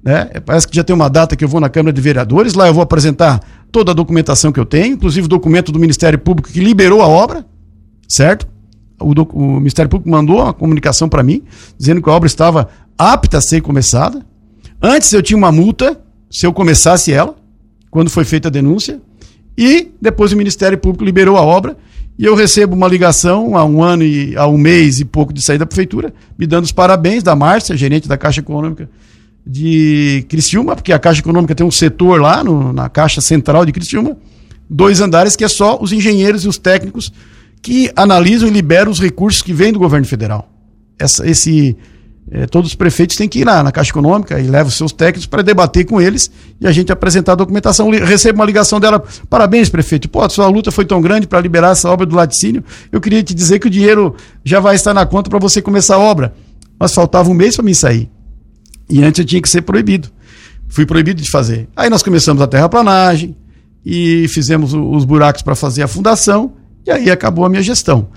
Né? 0.04 0.26
Parece 0.46 0.68
que 0.68 0.76
já 0.76 0.84
tem 0.84 0.94
uma 0.94 1.10
data 1.10 1.34
que 1.34 1.42
eu 1.42 1.48
vou 1.48 1.60
na 1.60 1.68
Câmara 1.68 1.92
de 1.92 2.00
Vereadores. 2.00 2.54
Lá 2.54 2.68
eu 2.68 2.74
vou 2.74 2.82
apresentar 2.84 3.40
toda 3.72 3.90
a 3.90 3.94
documentação 3.94 4.52
que 4.52 4.60
eu 4.60 4.66
tenho, 4.66 4.94
inclusive 4.94 5.24
o 5.24 5.28
documento 5.28 5.72
do 5.72 5.80
Ministério 5.80 6.18
Público 6.18 6.48
que 6.48 6.60
liberou 6.60 7.02
a 7.02 7.08
obra. 7.08 7.44
Certo? 8.08 8.46
O, 9.00 9.14
do, 9.14 9.24
o 9.32 9.56
Ministério 9.56 9.88
Público 9.88 10.08
mandou 10.08 10.36
uma 10.36 10.52
comunicação 10.52 11.08
para 11.08 11.24
mim, 11.24 11.42
dizendo 11.76 12.00
que 12.00 12.08
a 12.08 12.12
obra 12.12 12.28
estava 12.28 12.68
apta 12.96 13.38
a 13.38 13.40
ser 13.40 13.62
começada. 13.62 14.24
Antes 14.80 15.12
eu 15.12 15.22
tinha 15.22 15.36
uma 15.36 15.50
multa, 15.50 16.00
se 16.30 16.46
eu 16.46 16.52
começasse 16.52 17.12
ela, 17.12 17.41
quando 17.92 18.08
foi 18.10 18.24
feita 18.24 18.48
a 18.48 18.50
denúncia. 18.50 19.00
E 19.56 19.92
depois 20.00 20.32
o 20.32 20.36
Ministério 20.36 20.78
Público 20.78 21.04
liberou 21.04 21.36
a 21.36 21.42
obra 21.42 21.76
e 22.18 22.24
eu 22.24 22.34
recebo 22.34 22.74
uma 22.74 22.88
ligação 22.88 23.54
há 23.54 23.64
um 23.64 23.82
ano 23.82 24.02
e 24.02 24.34
há 24.34 24.46
um 24.48 24.56
mês 24.56 24.98
e 24.98 25.04
pouco 25.04 25.32
de 25.32 25.42
sair 25.42 25.58
da 25.58 25.66
prefeitura, 25.66 26.12
me 26.38 26.46
dando 26.46 26.64
os 26.64 26.72
parabéns 26.72 27.22
da 27.22 27.36
Márcia, 27.36 27.76
gerente 27.76 28.08
da 28.08 28.16
Caixa 28.16 28.40
Econômica 28.40 28.88
de 29.46 30.24
Criciúma, 30.28 30.74
porque 30.74 30.92
a 30.92 30.98
Caixa 30.98 31.20
Econômica 31.20 31.54
tem 31.54 31.66
um 31.66 31.70
setor 31.70 32.18
lá 32.18 32.42
no, 32.42 32.72
na 32.72 32.88
Caixa 32.88 33.20
Central 33.20 33.66
de 33.66 33.72
Criciúma, 33.72 34.16
dois 34.70 35.00
andares 35.02 35.36
que 35.36 35.44
é 35.44 35.48
só 35.48 35.78
os 35.78 35.92
engenheiros 35.92 36.44
e 36.44 36.48
os 36.48 36.56
técnicos 36.56 37.12
que 37.60 37.92
analisam 37.94 38.48
e 38.48 38.50
liberam 38.50 38.90
os 38.90 39.00
recursos 39.00 39.42
que 39.42 39.52
vêm 39.52 39.72
do 39.72 39.78
governo 39.78 40.06
federal. 40.06 40.50
Essa, 40.98 41.28
esse 41.28 41.76
é, 42.30 42.46
todos 42.46 42.70
os 42.70 42.74
prefeitos 42.74 43.16
têm 43.16 43.28
que 43.28 43.40
ir 43.40 43.44
lá 43.44 43.62
na 43.62 43.72
Caixa 43.72 43.90
Econômica 43.90 44.38
e 44.40 44.46
levam 44.46 44.70
seus 44.70 44.92
técnicos 44.92 45.26
para 45.26 45.42
debater 45.42 45.84
com 45.84 46.00
eles 46.00 46.30
e 46.60 46.66
a 46.66 46.72
gente 46.72 46.92
apresentar 46.92 47.32
a 47.32 47.34
documentação. 47.34 47.90
Recebo 47.90 48.38
uma 48.38 48.44
ligação 48.44 48.78
dela, 48.78 49.02
parabéns, 49.28 49.68
prefeito. 49.68 50.08
Pô, 50.08 50.28
sua 50.30 50.46
luta 50.46 50.70
foi 50.70 50.84
tão 50.84 51.00
grande 51.00 51.26
para 51.26 51.40
liberar 51.40 51.72
essa 51.72 51.90
obra 51.90 52.06
do 52.06 52.14
laticínio. 52.14 52.64
Eu 52.90 53.00
queria 53.00 53.22
te 53.22 53.34
dizer 53.34 53.58
que 53.58 53.66
o 53.66 53.70
dinheiro 53.70 54.14
já 54.44 54.60
vai 54.60 54.76
estar 54.76 54.94
na 54.94 55.04
conta 55.04 55.28
para 55.28 55.38
você 55.38 55.60
começar 55.60 55.96
a 55.96 55.98
obra. 55.98 56.32
Mas 56.78 56.94
faltava 56.94 57.28
um 57.28 57.34
mês 57.34 57.56
para 57.56 57.64
mim 57.64 57.74
sair. 57.74 58.08
E 58.88 59.02
antes 59.02 59.18
eu 59.18 59.24
tinha 59.24 59.42
que 59.42 59.48
ser 59.48 59.62
proibido. 59.62 60.08
Fui 60.68 60.86
proibido 60.86 61.20
de 61.20 61.30
fazer. 61.30 61.68
Aí 61.76 61.90
nós 61.90 62.02
começamos 62.02 62.42
a 62.42 62.46
terraplanagem 62.46 63.36
e 63.84 64.26
fizemos 64.28 64.72
os 64.72 65.04
buracos 65.04 65.42
para 65.42 65.54
fazer 65.54 65.82
a 65.82 65.88
fundação 65.88 66.52
e 66.86 66.90
aí 66.90 67.10
acabou 67.10 67.44
a 67.44 67.48
minha 67.48 67.62
gestão. 67.62 68.08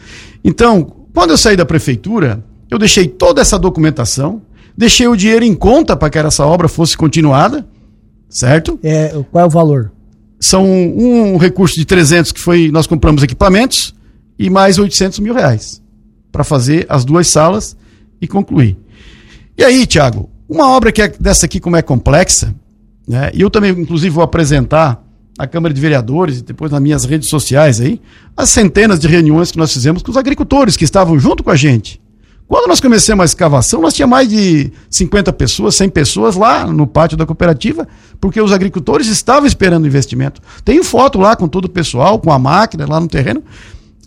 Então, 0.43 1.05
quando 1.13 1.31
eu 1.31 1.37
saí 1.37 1.55
da 1.55 1.65
prefeitura, 1.65 2.43
eu 2.69 2.77
deixei 2.77 3.07
toda 3.07 3.41
essa 3.41 3.57
documentação, 3.57 4.41
deixei 4.77 5.07
o 5.07 5.15
dinheiro 5.15 5.45
em 5.45 5.53
conta 5.53 5.95
para 5.95 6.09
que 6.09 6.17
essa 6.17 6.45
obra 6.45 6.67
fosse 6.67 6.97
continuada, 6.97 7.65
certo? 8.29 8.79
É, 8.83 9.09
qual 9.31 9.43
é 9.43 9.47
o 9.47 9.49
valor? 9.49 9.91
São 10.39 10.65
um 10.65 11.37
recurso 11.37 11.75
de 11.75 11.85
300 11.85 12.31
que 12.31 12.39
foi, 12.39 12.69
nós 12.71 12.87
compramos 12.87 13.23
equipamentos 13.23 13.95
e 14.37 14.49
mais 14.49 14.77
800 14.77 15.19
mil 15.19 15.33
reais 15.33 15.81
para 16.31 16.43
fazer 16.43 16.85
as 16.89 17.05
duas 17.05 17.27
salas 17.27 17.77
e 18.21 18.27
concluir. 18.27 18.77
E 19.57 19.63
aí, 19.63 19.85
Tiago, 19.85 20.29
uma 20.49 20.69
obra 20.69 20.91
que 20.91 21.01
é 21.01 21.07
dessa 21.07 21.45
aqui 21.45 21.59
como 21.59 21.77
é 21.77 21.81
complexa, 21.81 22.53
né? 23.07 23.31
E 23.33 23.41
eu 23.41 23.49
também, 23.49 23.71
inclusive, 23.71 24.09
vou 24.09 24.23
apresentar 24.23 25.01
à 25.37 25.47
Câmara 25.47 25.73
de 25.73 25.79
Vereadores 25.79 26.39
e 26.39 26.43
depois 26.43 26.71
nas 26.71 26.81
minhas 26.81 27.05
redes 27.05 27.29
sociais 27.29 27.79
aí, 27.79 28.01
as 28.35 28.49
centenas 28.49 28.99
de 28.99 29.07
reuniões 29.07 29.51
que 29.51 29.57
nós 29.57 29.71
fizemos 29.71 30.01
com 30.03 30.11
os 30.11 30.17
agricultores 30.17 30.75
que 30.75 30.83
estavam 30.83 31.17
junto 31.17 31.43
com 31.43 31.51
a 31.51 31.55
gente. 31.55 32.01
Quando 32.47 32.67
nós 32.67 32.79
começamos 32.79 33.23
a 33.23 33.25
escavação, 33.25 33.81
nós 33.81 33.93
tinha 33.93 34.05
mais 34.05 34.29
de 34.29 34.71
50 34.89 35.33
pessoas, 35.33 35.75
100 35.75 35.89
pessoas 35.89 36.35
lá 36.35 36.67
no 36.67 36.85
pátio 36.85 37.17
da 37.17 37.25
cooperativa, 37.25 37.87
porque 38.21 38.39
os 38.39 38.51
agricultores 38.51 39.07
estavam 39.07 39.47
esperando 39.47 39.87
investimento. 39.87 40.41
Tenho 40.63 40.83
foto 40.83 41.17
lá 41.17 41.35
com 41.35 41.47
todo 41.47 41.65
o 41.65 41.69
pessoal, 41.69 42.19
com 42.19 42.31
a 42.31 42.37
máquina 42.37 42.85
lá 42.87 42.99
no 42.99 43.07
terreno. 43.07 43.43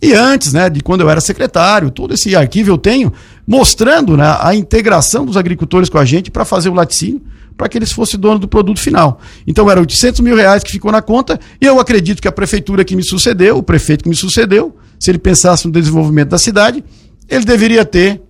E 0.01 0.13
antes, 0.13 0.53
né, 0.53 0.69
de 0.69 0.79
quando 0.79 1.01
eu 1.01 1.09
era 1.09 1.19
secretário, 1.19 1.91
todo 1.91 2.13
esse 2.13 2.33
arquivo 2.33 2.71
eu 2.71 2.77
tenho, 2.77 3.11
mostrando 3.45 4.15
né, 4.15 4.37
a 4.39 4.55
integração 4.55 5.25
dos 5.25 5.35
agricultores 5.35 5.89
com 5.89 5.97
a 5.97 6.05
gente 6.05 6.31
para 6.31 6.45
fazer 6.45 6.69
o 6.69 6.73
laticínio, 6.73 7.21
para 7.57 7.67
que 7.67 7.77
eles 7.77 7.91
fossem 7.91 8.17
dono 8.17 8.39
do 8.39 8.47
produto 8.47 8.79
final. 8.79 9.19
Então 9.45 9.69
eram 9.69 9.81
800 9.81 10.21
mil 10.21 10.37
reais 10.37 10.63
que 10.63 10.71
ficou 10.71 10.93
na 10.93 11.01
conta, 11.01 11.37
e 11.59 11.65
eu 11.65 11.77
acredito 11.77 12.21
que 12.21 12.27
a 12.29 12.31
prefeitura 12.31 12.85
que 12.85 12.95
me 12.95 13.03
sucedeu, 13.03 13.57
o 13.57 13.63
prefeito 13.63 14.03
que 14.03 14.09
me 14.09 14.15
sucedeu, 14.15 14.73
se 14.97 15.11
ele 15.11 15.19
pensasse 15.19 15.65
no 15.65 15.73
desenvolvimento 15.73 16.29
da 16.29 16.37
cidade, 16.37 16.81
ele 17.27 17.43
deveria 17.43 17.83
ter 17.83 18.21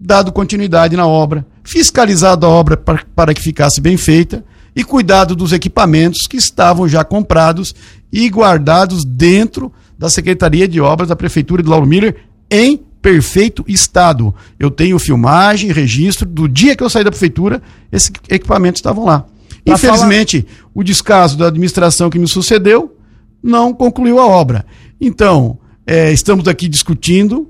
dado 0.00 0.32
continuidade 0.32 0.96
na 0.96 1.06
obra, 1.06 1.46
fiscalizado 1.62 2.46
a 2.46 2.48
obra 2.48 2.76
para, 2.76 3.04
para 3.14 3.34
que 3.34 3.42
ficasse 3.42 3.80
bem 3.80 3.96
feita 3.96 4.42
e 4.74 4.82
cuidado 4.82 5.36
dos 5.36 5.52
equipamentos 5.52 6.26
que 6.26 6.36
estavam 6.36 6.88
já 6.88 7.04
comprados 7.04 7.74
e 8.10 8.28
guardados 8.30 9.04
dentro 9.04 9.72
da 9.98 10.08
Secretaria 10.08 10.66
de 10.66 10.80
Obras 10.80 11.08
da 11.08 11.16
Prefeitura 11.16 11.62
de 11.62 11.68
Lauro 11.68 11.86
Miller 11.86 12.16
em 12.50 12.80
perfeito 13.02 13.64
estado. 13.68 14.34
Eu 14.58 14.70
tenho 14.70 14.98
filmagem, 14.98 15.72
registro 15.72 16.26
do 16.26 16.48
dia 16.48 16.74
que 16.74 16.82
eu 16.82 16.90
saí 16.90 17.04
da 17.04 17.10
prefeitura, 17.10 17.62
esses 17.92 18.10
equipamentos 18.28 18.78
estavam 18.78 19.04
lá. 19.04 19.26
Pra 19.64 19.74
Infelizmente, 19.74 20.42
falar... 20.42 20.70
o 20.74 20.82
descaso 20.82 21.36
da 21.36 21.48
administração 21.48 22.08
que 22.08 22.18
me 22.18 22.28
sucedeu 22.28 22.96
não 23.42 23.72
concluiu 23.74 24.18
a 24.18 24.26
obra. 24.26 24.64
Então, 25.00 25.58
é, 25.86 26.12
estamos 26.12 26.46
aqui 26.48 26.68
discutindo 26.68 27.49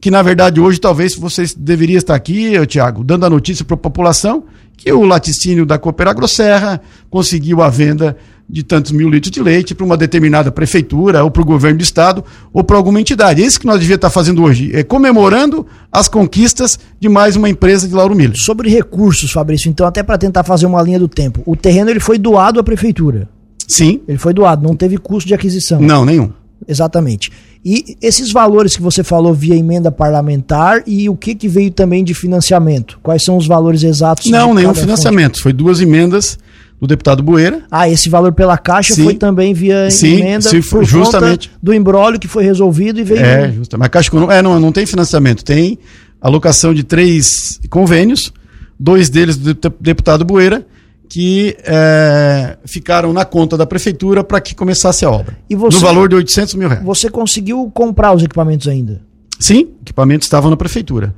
que 0.00 0.10
na 0.10 0.22
verdade 0.22 0.60
hoje 0.60 0.80
talvez 0.80 1.14
vocês 1.14 1.54
deveriam 1.54 1.98
estar 1.98 2.14
aqui, 2.14 2.54
Tiago, 2.66 3.02
dando 3.02 3.26
a 3.26 3.30
notícia 3.30 3.64
para 3.64 3.74
a 3.74 3.78
população 3.78 4.44
que 4.76 4.92
o 4.92 5.04
laticínio 5.04 5.66
da 5.66 5.76
Cooper 5.76 6.14
Grosserra 6.14 6.80
conseguiu 7.10 7.60
a 7.62 7.68
venda 7.68 8.16
de 8.48 8.62
tantos 8.62 8.92
mil 8.92 9.10
litros 9.10 9.30
de 9.30 9.42
leite 9.42 9.74
para 9.74 9.84
uma 9.84 9.96
determinada 9.96 10.50
prefeitura, 10.50 11.22
ou 11.22 11.30
para 11.30 11.42
o 11.42 11.44
governo 11.44 11.78
do 11.78 11.82
estado, 11.82 12.24
ou 12.52 12.64
para 12.64 12.76
alguma 12.76 12.98
entidade. 12.98 13.42
É 13.42 13.46
isso 13.46 13.60
que 13.60 13.66
nós 13.66 13.78
devíamos 13.78 13.98
estar 13.98 14.10
fazendo 14.10 14.42
hoje, 14.42 14.74
é 14.74 14.82
comemorando 14.82 15.66
as 15.92 16.08
conquistas 16.08 16.78
de 16.98 17.08
mais 17.08 17.36
uma 17.36 17.48
empresa 17.48 17.86
de 17.86 17.94
Lauro 17.94 18.14
Miller. 18.14 18.38
Sobre 18.38 18.70
recursos, 18.70 19.30
Fabrício, 19.30 19.68
então 19.68 19.86
até 19.86 20.02
para 20.02 20.16
tentar 20.16 20.44
fazer 20.44 20.64
uma 20.64 20.80
linha 20.80 20.98
do 20.98 21.08
tempo, 21.08 21.42
o 21.44 21.54
terreno 21.54 21.90
ele 21.90 22.00
foi 22.00 22.16
doado 22.16 22.58
à 22.58 22.62
prefeitura. 22.62 23.28
Sim. 23.66 24.00
Ele 24.08 24.16
foi 24.16 24.32
doado, 24.32 24.66
não 24.66 24.74
teve 24.74 24.96
custo 24.96 25.28
de 25.28 25.34
aquisição. 25.34 25.78
Não, 25.78 26.06
nenhum. 26.06 26.30
Exatamente. 26.66 27.30
E 27.64 27.96
esses 28.00 28.32
valores 28.32 28.76
que 28.76 28.82
você 28.82 29.02
falou 29.02 29.34
via 29.34 29.56
emenda 29.56 29.90
parlamentar 29.90 30.82
e 30.86 31.08
o 31.08 31.16
que, 31.16 31.34
que 31.34 31.48
veio 31.48 31.70
também 31.70 32.04
de 32.04 32.14
financiamento? 32.14 32.98
Quais 33.02 33.24
são 33.24 33.36
os 33.36 33.46
valores 33.46 33.82
exatos? 33.82 34.30
Não, 34.30 34.54
nenhum 34.54 34.74
financiamento. 34.74 35.34
Fonte? 35.34 35.42
Foi 35.42 35.52
duas 35.52 35.80
emendas 35.80 36.38
do 36.80 36.86
deputado 36.86 37.22
Bueira. 37.22 37.62
Ah, 37.70 37.88
esse 37.88 38.08
valor 38.08 38.32
pela 38.32 38.56
Caixa 38.56 38.94
sim, 38.94 39.04
foi 39.04 39.14
também 39.14 39.52
via 39.52 39.90
sim, 39.90 40.20
emenda 40.20 40.48
sim, 40.48 40.60
por 40.62 40.84
justamente. 40.84 41.50
do 41.62 41.74
embrólio 41.74 42.20
que 42.20 42.28
foi 42.28 42.44
resolvido 42.44 43.00
e 43.00 43.04
veio... 43.04 43.20
É, 43.20 43.50
justamente. 43.50 43.86
A 43.86 43.88
Caixa 43.88 44.10
é, 44.30 44.40
não, 44.40 44.60
não 44.60 44.70
tem 44.70 44.86
financiamento, 44.86 45.44
tem 45.44 45.78
alocação 46.20 46.72
de 46.72 46.84
três 46.84 47.60
convênios, 47.68 48.32
dois 48.78 49.10
deles 49.10 49.36
do 49.36 49.54
deputado 49.80 50.24
Bueira, 50.24 50.64
que 51.08 51.56
é, 51.64 52.58
ficaram 52.66 53.12
na 53.12 53.24
conta 53.24 53.56
da 53.56 53.66
prefeitura 53.66 54.22
para 54.22 54.40
que 54.40 54.54
começasse 54.54 55.04
a 55.04 55.10
obra. 55.10 55.38
E 55.48 55.54
você, 55.54 55.78
no 55.78 55.82
valor 55.82 56.08
de 56.08 56.16
800 56.16 56.54
mil 56.54 56.68
reais. 56.68 56.84
Você 56.84 57.08
conseguiu 57.08 57.70
comprar 57.72 58.14
os 58.14 58.22
equipamentos 58.22 58.68
ainda? 58.68 59.00
Sim, 59.40 59.70
equipamentos 59.80 60.26
estavam 60.26 60.50
na 60.50 60.56
prefeitura. 60.56 61.14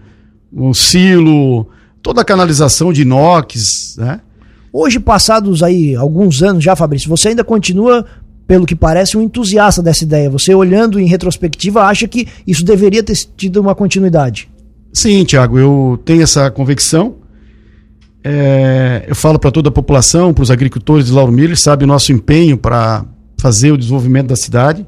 O 0.53 0.73
silo, 0.75 1.67
toda 2.03 2.21
a 2.21 2.25
canalização 2.25 2.93
de 2.93 3.03
inox, 3.03 3.97
né? 3.99 4.21
Hoje, 4.73 5.01
passados 5.01 5.63
aí 5.63 5.97
alguns 5.97 6.43
anos 6.43 6.63
já, 6.63 6.77
Fabrício, 6.77 7.09
você 7.09 7.29
ainda 7.31 7.43
continua, 7.43 8.07
pelo 8.47 8.67
que 8.67 8.77
parece, 8.77 9.17
um 9.17 9.23
entusiasta 9.23 9.83
dessa 9.83 10.05
ideia. 10.05 10.31
Você, 10.31 10.55
olhando 10.55 11.01
em 11.01 11.07
retrospectiva, 11.07 11.83
acha 11.83 12.07
que 12.07 12.29
isso 12.47 12.65
deveria 12.65 13.03
ter 13.03 13.17
tido 13.37 13.57
uma 13.61 13.75
continuidade? 13.75 14.49
Sim, 14.93 15.25
Tiago, 15.25 15.59
eu 15.59 16.01
tenho 16.05 16.23
essa 16.23 16.49
convicção. 16.51 17.17
É, 18.23 19.05
eu 19.09 19.15
falo 19.15 19.39
para 19.39 19.51
toda 19.51 19.71
a 19.71 19.73
população, 19.73 20.35
para 20.35 20.43
os 20.43 20.51
agricultores 20.51 21.07
de 21.07 21.13
Lauro 21.13 21.33
Miller, 21.33 21.59
sabe 21.59 21.85
o 21.85 21.87
nosso 21.87 22.13
empenho 22.13 22.57
para 22.57 23.05
fazer 23.39 23.73
o 23.73 23.79
desenvolvimento 23.79 24.29
da 24.29 24.37
cidade. 24.37 24.87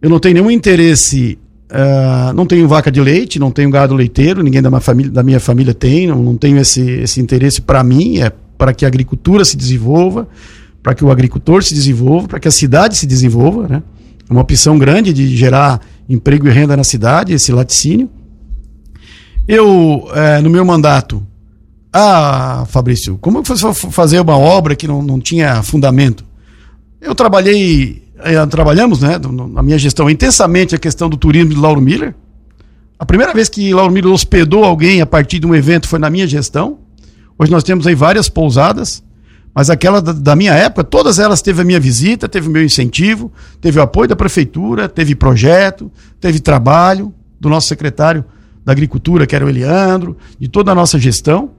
Eu 0.00 0.10
não 0.10 0.20
tenho 0.20 0.34
nenhum 0.34 0.50
interesse, 0.50 1.38
uh, 1.70 2.32
não 2.34 2.44
tenho 2.44 2.68
vaca 2.68 2.90
de 2.90 3.00
leite, 3.00 3.38
não 3.38 3.50
tenho 3.50 3.70
gado 3.70 3.94
leiteiro, 3.94 4.42
ninguém 4.42 4.60
da 4.60 4.68
minha 4.68 4.80
família, 4.80 5.10
da 5.10 5.22
minha 5.22 5.40
família 5.40 5.72
tem, 5.72 6.06
não, 6.06 6.22
não 6.22 6.36
tenho 6.36 6.58
esse, 6.58 6.82
esse 6.82 7.20
interesse 7.20 7.62
para 7.62 7.82
mim, 7.82 8.18
é 8.18 8.30
para 8.58 8.74
que 8.74 8.84
a 8.84 8.88
agricultura 8.88 9.44
se 9.44 9.56
desenvolva, 9.56 10.28
para 10.82 10.94
que 10.94 11.02
o 11.02 11.10
agricultor 11.10 11.62
se 11.64 11.72
desenvolva, 11.72 12.28
para 12.28 12.38
que 12.38 12.46
a 12.46 12.50
cidade 12.50 12.96
se 12.98 13.06
desenvolva. 13.06 13.66
Né? 13.66 13.82
É 14.28 14.32
uma 14.32 14.42
opção 14.42 14.78
grande 14.78 15.10
de 15.12 15.34
gerar 15.34 15.80
emprego 16.06 16.46
e 16.46 16.50
renda 16.50 16.76
na 16.76 16.84
cidade, 16.84 17.32
esse 17.32 17.50
laticínio. 17.50 18.10
Eu, 19.48 20.06
é, 20.14 20.40
no 20.42 20.50
meu 20.50 20.64
mandato, 20.64 21.26
ah, 21.96 22.66
Fabrício, 22.66 23.16
como 23.20 23.40
que 23.40 23.48
você 23.48 23.72
fazer 23.72 24.18
uma 24.18 24.36
obra 24.36 24.74
que 24.74 24.88
não, 24.88 25.00
não 25.00 25.20
tinha 25.20 25.62
fundamento? 25.62 26.24
Eu 27.00 27.14
trabalhei, 27.14 28.02
eh, 28.18 28.46
trabalhamos, 28.46 29.00
né, 29.00 29.20
na 29.52 29.62
minha 29.62 29.78
gestão, 29.78 30.10
intensamente 30.10 30.74
a 30.74 30.78
questão 30.78 31.08
do 31.08 31.16
turismo 31.16 31.50
de 31.50 31.56
Lauro 31.56 31.80
Miller. 31.80 32.12
A 32.98 33.06
primeira 33.06 33.32
vez 33.32 33.48
que 33.48 33.72
Lauro 33.72 33.92
Miller 33.92 34.12
hospedou 34.12 34.64
alguém 34.64 35.00
a 35.00 35.06
partir 35.06 35.38
de 35.38 35.46
um 35.46 35.54
evento 35.54 35.86
foi 35.86 36.00
na 36.00 36.10
minha 36.10 36.26
gestão. 36.26 36.78
Hoje 37.38 37.52
nós 37.52 37.62
temos 37.62 37.86
aí 37.86 37.94
várias 37.94 38.28
pousadas, 38.28 39.00
mas 39.54 39.70
aquela 39.70 40.02
da, 40.02 40.12
da 40.12 40.34
minha 40.34 40.52
época, 40.52 40.82
todas 40.82 41.20
elas 41.20 41.40
teve 41.40 41.62
a 41.62 41.64
minha 41.64 41.78
visita, 41.78 42.28
teve 42.28 42.48
o 42.48 42.50
meu 42.50 42.64
incentivo, 42.64 43.30
teve 43.60 43.78
o 43.78 43.82
apoio 43.82 44.08
da 44.08 44.16
prefeitura, 44.16 44.88
teve 44.88 45.14
projeto, 45.14 45.92
teve 46.20 46.40
trabalho 46.40 47.14
do 47.38 47.48
nosso 47.48 47.68
secretário 47.68 48.24
da 48.64 48.72
Agricultura, 48.72 49.28
que 49.28 49.36
era 49.36 49.46
o 49.46 49.48
Eliandro, 49.48 50.16
de 50.40 50.48
toda 50.48 50.72
a 50.72 50.74
nossa 50.74 50.98
gestão. 50.98 51.52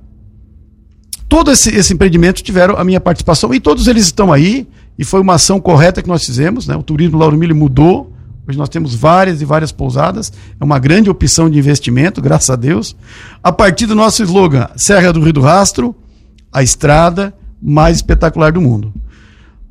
Todo 1.27 1.51
esse, 1.51 1.75
esse 1.75 1.93
empreendimento 1.93 2.41
tiveram 2.43 2.75
a 2.77 2.83
minha 2.83 2.99
participação 2.99 3.53
e 3.53 3.59
todos 3.59 3.87
eles 3.87 4.05
estão 4.05 4.31
aí. 4.31 4.67
E 4.97 5.03
foi 5.03 5.19
uma 5.19 5.33
ação 5.33 5.59
correta 5.59 6.01
que 6.01 6.07
nós 6.07 6.23
fizemos. 6.23 6.67
Né? 6.67 6.75
O 6.75 6.83
turismo 6.83 7.17
Lauro 7.17 7.37
Mille 7.37 7.53
mudou. 7.53 8.13
Hoje 8.47 8.57
nós 8.57 8.69
temos 8.69 8.93
várias 8.93 9.41
e 9.41 9.45
várias 9.45 9.71
pousadas. 9.71 10.31
É 10.59 10.63
uma 10.63 10.77
grande 10.77 11.09
opção 11.09 11.49
de 11.49 11.57
investimento, 11.57 12.21
graças 12.21 12.49
a 12.49 12.55
Deus. 12.55 12.95
A 13.43 13.51
partir 13.51 13.87
do 13.87 13.95
nosso 13.95 14.21
slogan, 14.21 14.69
Serra 14.75 15.11
do 15.11 15.19
Rio 15.19 15.33
do 15.33 15.41
Rastro, 15.41 15.95
a 16.53 16.61
estrada 16.61 17.33
mais 17.61 17.97
espetacular 17.97 18.51
do 18.51 18.61
mundo. 18.61 18.93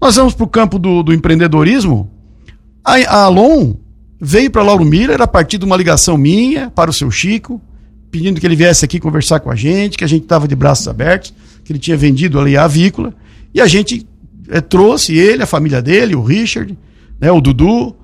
Nós 0.01 0.17
vamos 0.17 0.35
para 0.35 0.45
o 0.45 0.49
campo 0.49 0.79
do, 0.79 1.03
do, 1.05 1.15
empreendedorismo. 1.15 2.11
A, 2.85 2.95
a 2.95 3.25
Alon 3.25 3.75
veio 4.21 4.51
para 4.51 4.63
Lauro 4.63 4.85
Miller 4.85 5.23
a 5.23 5.27
partir 5.27 5.57
de 5.57 5.65
uma 5.65 5.77
ligação 5.77 6.19
minha 6.19 6.69
para 6.69 6.91
o 6.91 6.93
seu 6.93 7.11
Chico, 7.11 7.63
pedindo 8.11 8.41
que 8.41 8.47
ele 8.47 8.57
viesse 8.57 8.85
aqui 8.85 8.99
conversar 8.99 9.39
com 9.39 9.51
a 9.51 9.55
gente, 9.55 9.97
que 9.97 10.05
a 10.05 10.09
gente 10.09 10.25
estava 10.25 10.49
de 10.49 10.57
braços 10.57 10.89
abertos 10.89 11.33
que 11.65 11.73
ele 11.73 11.79
tinha 11.79 11.97
vendido 11.97 12.39
ali 12.39 12.57
a 12.57 12.65
avícola, 12.65 13.15
e 13.53 13.61
a 13.61 13.67
gente 13.67 14.07
é, 14.49 14.61
trouxe 14.61 15.17
ele, 15.17 15.43
a 15.43 15.47
família 15.47 15.81
dele, 15.81 16.15
o 16.15 16.23
Richard, 16.23 16.77
né, 17.21 17.31
o 17.31 17.41
Dudu. 17.41 17.97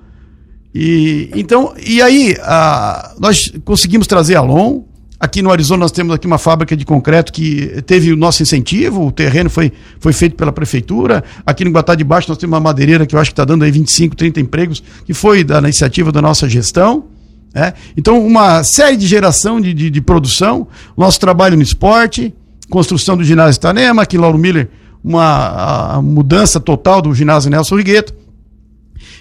E, 0.73 1.29
então, 1.35 1.73
e 1.85 2.01
aí 2.01 2.35
a, 2.41 3.15
nós 3.19 3.53
conseguimos 3.63 4.07
trazer 4.07 4.35
a 4.35 4.41
Lon. 4.41 4.83
Aqui 5.19 5.43
no 5.43 5.51
Arizona 5.51 5.81
nós 5.81 5.91
temos 5.91 6.15
aqui 6.15 6.25
uma 6.25 6.39
fábrica 6.39 6.75
de 6.75 6.83
concreto 6.83 7.31
que 7.31 7.83
teve 7.85 8.11
o 8.11 8.15
nosso 8.15 8.41
incentivo, 8.41 9.05
o 9.05 9.11
terreno 9.11 9.51
foi, 9.51 9.71
foi 9.99 10.13
feito 10.13 10.35
pela 10.35 10.51
prefeitura. 10.51 11.23
Aqui 11.45 11.63
no 11.63 11.69
Guatá 11.69 11.93
de 11.93 12.03
Baixo 12.03 12.27
nós 12.27 12.39
temos 12.39 12.55
uma 12.55 12.59
madeireira 12.59 13.05
que 13.05 13.13
eu 13.13 13.19
acho 13.19 13.29
que 13.29 13.33
está 13.33 13.45
dando 13.45 13.63
aí 13.63 13.69
25, 13.69 14.15
30 14.15 14.39
empregos, 14.39 14.81
que 15.05 15.13
foi 15.13 15.43
da 15.43 15.59
iniciativa 15.59 16.11
da 16.11 16.23
nossa 16.23 16.49
gestão. 16.49 17.05
Né? 17.53 17.73
Então, 17.95 18.25
uma 18.25 18.63
série 18.63 18.97
de 18.97 19.05
geração 19.05 19.61
de, 19.61 19.75
de, 19.75 19.91
de 19.91 20.01
produção, 20.01 20.67
nosso 20.97 21.19
trabalho 21.19 21.55
no 21.55 21.61
esporte, 21.61 22.33
construção 22.71 23.15
do 23.15 23.23
ginásio 23.23 23.59
Itanema, 23.59 24.01
aqui 24.01 24.17
em 24.17 24.19
Lauro 24.19 24.39
Miller, 24.39 24.69
uma 25.03 26.01
mudança 26.01 26.59
total 26.59 27.01
do 27.01 27.13
ginásio 27.13 27.51
Nelson 27.51 27.75
Rigueto. 27.75 28.13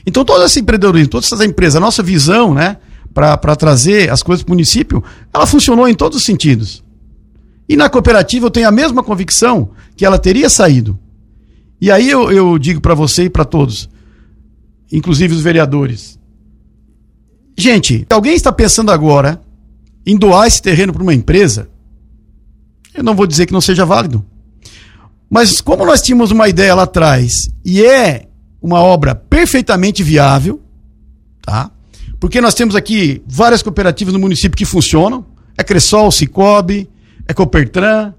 Então, 0.06 0.24
todo 0.24 0.42
esse 0.44 0.60
empreendedorismo, 0.60 1.10
todas 1.10 1.26
essas 1.26 1.40
empresas, 1.42 1.76
a 1.76 1.80
nossa 1.80 2.02
visão, 2.02 2.54
né, 2.54 2.78
para 3.12 3.56
trazer 3.56 4.10
as 4.10 4.22
coisas 4.22 4.42
para 4.42 4.52
o 4.52 4.54
município, 4.54 5.02
ela 5.34 5.46
funcionou 5.46 5.88
em 5.88 5.94
todos 5.94 6.18
os 6.18 6.24
sentidos. 6.24 6.82
E 7.68 7.76
na 7.76 7.88
cooperativa 7.88 8.46
eu 8.46 8.50
tenho 8.50 8.68
a 8.68 8.72
mesma 8.72 9.02
convicção 9.02 9.70
que 9.96 10.04
ela 10.04 10.18
teria 10.18 10.48
saído. 10.48 10.98
E 11.80 11.90
aí 11.90 12.10
eu, 12.10 12.30
eu 12.30 12.58
digo 12.58 12.80
para 12.80 12.94
você 12.94 13.24
e 13.24 13.30
para 13.30 13.44
todos, 13.44 13.88
inclusive 14.92 15.34
os 15.34 15.40
vereadores. 15.40 16.18
Gente, 17.56 18.06
alguém 18.10 18.34
está 18.34 18.52
pensando 18.52 18.90
agora 18.90 19.40
em 20.04 20.16
doar 20.16 20.46
esse 20.46 20.60
terreno 20.60 20.92
para 20.92 21.02
uma 21.02 21.14
empresa, 21.14 21.69
eu 23.00 23.04
não 23.04 23.14
vou 23.14 23.26
dizer 23.26 23.46
que 23.46 23.52
não 23.52 23.60
seja 23.62 23.84
válido. 23.84 24.24
Mas 25.28 25.60
como 25.60 25.86
nós 25.86 26.02
tínhamos 26.02 26.30
uma 26.30 26.48
ideia 26.48 26.74
lá 26.74 26.82
atrás 26.82 27.32
e 27.64 27.82
é 27.82 28.26
uma 28.60 28.80
obra 28.80 29.14
perfeitamente 29.14 30.02
viável, 30.02 30.60
tá? 31.40 31.70
Porque 32.18 32.40
nós 32.40 32.54
temos 32.54 32.76
aqui 32.76 33.22
várias 33.26 33.62
cooperativas 33.62 34.12
no 34.12 34.20
município 34.20 34.56
que 34.56 34.66
funcionam, 34.66 35.24
é 35.56 35.64
Cressol, 35.64 36.10
Cicobi, 36.10 36.90
é 37.26 37.32
Copertran, 37.32 38.12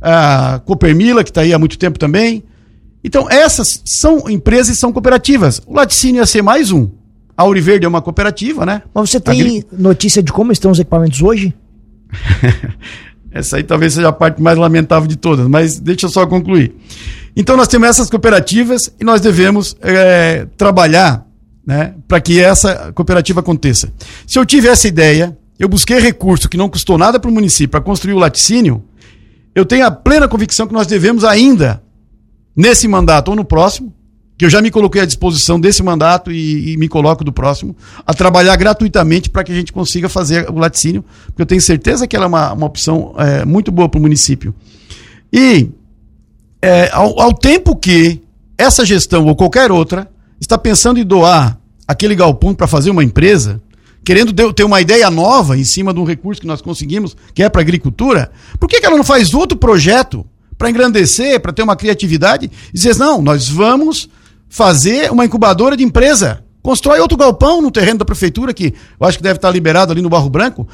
a 0.00 0.58
Copermila, 0.64 1.22
que 1.22 1.30
está 1.30 1.42
aí 1.42 1.52
há 1.52 1.58
muito 1.58 1.76
tempo 1.76 1.98
também. 1.98 2.42
Então, 3.04 3.28
essas 3.28 3.82
são 3.84 4.30
empresas 4.30 4.76
e 4.76 4.80
são 4.80 4.92
cooperativas. 4.92 5.60
O 5.66 5.74
laticínio 5.74 6.20
ia 6.20 6.26
ser 6.26 6.40
mais 6.40 6.70
um. 6.70 6.88
A 7.36 7.42
Auriverde 7.42 7.84
é 7.84 7.88
uma 7.88 8.00
cooperativa, 8.00 8.64
né? 8.64 8.82
Mas 8.94 9.10
você 9.10 9.20
tem 9.20 9.40
Agri... 9.40 9.66
notícia 9.70 10.22
de 10.22 10.32
como 10.32 10.50
estão 10.50 10.70
os 10.70 10.78
equipamentos 10.78 11.20
hoje? 11.20 11.52
Essa 13.34 13.56
aí 13.56 13.62
talvez 13.62 13.94
seja 13.94 14.08
a 14.08 14.12
parte 14.12 14.42
mais 14.42 14.58
lamentável 14.58 15.08
de 15.08 15.16
todas, 15.16 15.46
mas 15.48 15.78
deixa 15.78 16.06
eu 16.06 16.10
só 16.10 16.26
concluir. 16.26 16.74
Então 17.34 17.56
nós 17.56 17.68
temos 17.68 17.88
essas 17.88 18.10
cooperativas 18.10 18.92
e 19.00 19.04
nós 19.04 19.20
devemos 19.20 19.76
é, 19.80 20.46
trabalhar 20.56 21.26
né, 21.66 21.94
para 22.06 22.20
que 22.20 22.40
essa 22.40 22.92
cooperativa 22.92 23.40
aconteça. 23.40 23.90
Se 24.26 24.38
eu 24.38 24.44
tive 24.44 24.68
essa 24.68 24.86
ideia, 24.86 25.36
eu 25.58 25.68
busquei 25.68 25.98
recurso 25.98 26.48
que 26.48 26.56
não 26.56 26.68
custou 26.68 26.98
nada 26.98 27.18
para 27.18 27.30
o 27.30 27.34
município 27.34 27.70
para 27.70 27.80
construir 27.80 28.14
o 28.14 28.18
laticínio, 28.18 28.84
eu 29.54 29.64
tenho 29.64 29.86
a 29.86 29.90
plena 29.90 30.28
convicção 30.28 30.66
que 30.66 30.72
nós 30.72 30.86
devemos 30.86 31.24
ainda, 31.24 31.82
nesse 32.56 32.88
mandato 32.88 33.28
ou 33.28 33.36
no 33.36 33.44
próximo, 33.44 33.94
que 34.36 34.44
eu 34.44 34.50
já 34.50 34.60
me 34.60 34.70
coloquei 34.70 35.02
à 35.02 35.04
disposição 35.04 35.60
desse 35.60 35.82
mandato 35.82 36.32
e, 36.32 36.72
e 36.72 36.76
me 36.76 36.88
coloco 36.88 37.22
do 37.22 37.32
próximo, 37.32 37.76
a 38.06 38.12
trabalhar 38.14 38.56
gratuitamente 38.56 39.30
para 39.30 39.44
que 39.44 39.52
a 39.52 39.54
gente 39.54 39.72
consiga 39.72 40.08
fazer 40.08 40.50
o 40.50 40.58
laticínio, 40.58 41.04
porque 41.26 41.42
eu 41.42 41.46
tenho 41.46 41.60
certeza 41.60 42.06
que 42.06 42.16
ela 42.16 42.24
é 42.24 42.28
uma, 42.28 42.52
uma 42.52 42.66
opção 42.66 43.14
é, 43.18 43.44
muito 43.44 43.70
boa 43.70 43.88
para 43.88 43.98
o 43.98 44.02
município. 44.02 44.54
E 45.32 45.70
é, 46.60 46.90
ao, 46.92 47.20
ao 47.20 47.32
tempo 47.32 47.76
que 47.76 48.22
essa 48.56 48.84
gestão 48.84 49.26
ou 49.26 49.36
qualquer 49.36 49.70
outra 49.70 50.10
está 50.40 50.58
pensando 50.58 50.98
em 50.98 51.04
doar 51.04 51.58
aquele 51.86 52.14
galpão 52.14 52.54
para 52.54 52.66
fazer 52.66 52.90
uma 52.90 53.04
empresa, 53.04 53.60
querendo 54.04 54.32
ter 54.52 54.64
uma 54.64 54.80
ideia 54.80 55.10
nova 55.10 55.56
em 55.56 55.64
cima 55.64 55.92
de 55.92 56.00
um 56.00 56.04
recurso 56.04 56.40
que 56.40 56.46
nós 56.46 56.60
conseguimos, 56.60 57.16
que 57.34 57.42
é 57.42 57.48
para 57.48 57.60
agricultura, 57.60 58.30
por 58.58 58.68
que, 58.68 58.80
que 58.80 58.86
ela 58.86 58.96
não 58.96 59.04
faz 59.04 59.34
outro 59.34 59.56
projeto 59.56 60.26
para 60.58 60.70
engrandecer, 60.70 61.40
para 61.40 61.52
ter 61.52 61.62
uma 61.62 61.76
criatividade 61.76 62.50
e 62.68 62.72
dizer, 62.72 62.96
não, 62.96 63.20
nós 63.20 63.48
vamos 63.48 64.08
fazer 64.52 65.10
uma 65.10 65.24
incubadora 65.24 65.74
de 65.74 65.82
empresa. 65.82 66.44
Constrói 66.62 67.00
outro 67.00 67.16
galpão 67.16 67.62
no 67.62 67.70
terreno 67.70 68.00
da 68.00 68.04
prefeitura, 68.04 68.52
que 68.52 68.74
eu 69.00 69.06
acho 69.06 69.16
que 69.16 69.22
deve 69.22 69.36
estar 69.36 69.50
liberado 69.50 69.90
ali 69.90 70.02
no 70.02 70.10
Barro 70.10 70.28
Branco. 70.28 70.68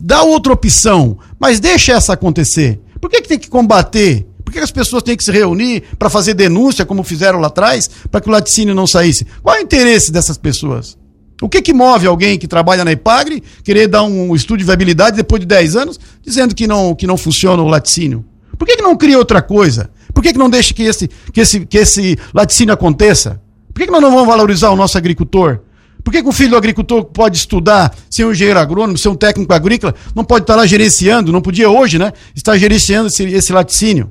Dá 0.00 0.24
outra 0.24 0.52
opção, 0.52 1.16
mas 1.38 1.60
deixa 1.60 1.92
essa 1.92 2.14
acontecer. 2.14 2.80
Por 3.00 3.08
que, 3.08 3.22
que 3.22 3.28
tem 3.28 3.38
que 3.38 3.48
combater? 3.48 4.26
Por 4.44 4.52
que 4.52 4.58
as 4.58 4.72
pessoas 4.72 5.04
têm 5.04 5.16
que 5.16 5.22
se 5.22 5.30
reunir 5.30 5.84
para 5.96 6.10
fazer 6.10 6.34
denúncia, 6.34 6.84
como 6.84 7.04
fizeram 7.04 7.38
lá 7.38 7.46
atrás, 7.46 7.88
para 8.10 8.20
que 8.20 8.28
o 8.28 8.32
laticínio 8.32 8.74
não 8.74 8.88
saísse? 8.88 9.24
Qual 9.40 9.54
é 9.54 9.60
o 9.60 9.62
interesse 9.62 10.10
dessas 10.10 10.36
pessoas? 10.36 10.98
O 11.40 11.48
que, 11.48 11.62
que 11.62 11.72
move 11.72 12.08
alguém 12.08 12.36
que 12.36 12.48
trabalha 12.48 12.84
na 12.84 12.90
Ipagre 12.90 13.40
querer 13.62 13.86
dar 13.86 14.02
um 14.02 14.34
estudo 14.34 14.58
de 14.58 14.64
viabilidade 14.64 15.16
depois 15.16 15.38
de 15.38 15.46
10 15.46 15.76
anos, 15.76 16.00
dizendo 16.20 16.56
que 16.56 16.66
não, 16.66 16.92
que 16.92 17.06
não 17.06 17.16
funciona 17.16 17.62
o 17.62 17.68
laticínio? 17.68 18.24
Por 18.58 18.66
que, 18.66 18.76
que 18.76 18.82
não 18.82 18.96
cria 18.96 19.18
outra 19.18 19.40
coisa? 19.40 19.90
Por 20.12 20.22
que, 20.22 20.32
que 20.32 20.38
não 20.38 20.50
deixa 20.50 20.74
que 20.74 20.82
esse, 20.82 21.08
que, 21.32 21.40
esse, 21.40 21.66
que 21.66 21.78
esse 21.78 22.18
laticínio 22.34 22.74
aconteça? 22.74 23.40
Por 23.72 23.80
que, 23.80 23.86
que 23.86 23.92
nós 23.92 24.02
não 24.02 24.10
vamos 24.10 24.26
valorizar 24.26 24.70
o 24.70 24.76
nosso 24.76 24.98
agricultor? 24.98 25.60
Por 26.04 26.10
que, 26.10 26.22
que 26.22 26.28
o 26.28 26.32
filho 26.32 26.50
do 26.50 26.56
agricultor 26.56 27.04
pode 27.04 27.36
estudar, 27.36 27.94
ser 28.10 28.24
um 28.24 28.32
engenheiro 28.32 28.58
agrônomo, 28.58 28.98
ser 28.98 29.08
um 29.08 29.14
técnico 29.14 29.52
agrícola, 29.52 29.94
não 30.14 30.24
pode 30.24 30.42
estar 30.42 30.56
lá 30.56 30.66
gerenciando, 30.66 31.32
não 31.32 31.40
podia 31.40 31.70
hoje, 31.70 31.98
né? 31.98 32.12
Estar 32.34 32.58
gerenciando 32.58 33.06
esse, 33.06 33.24
esse 33.24 33.52
laticínio. 33.52 34.10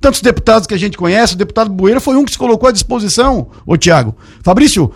Tantos 0.00 0.20
deputados 0.20 0.66
que 0.66 0.74
a 0.74 0.78
gente 0.78 0.96
conhece, 0.96 1.34
o 1.34 1.36
deputado 1.36 1.70
Bueira 1.70 1.98
foi 1.98 2.16
um 2.16 2.24
que 2.24 2.30
se 2.30 2.38
colocou 2.38 2.68
à 2.68 2.72
disposição, 2.72 3.48
ô 3.66 3.76
Tiago. 3.76 4.16
Fabrício, 4.44 4.92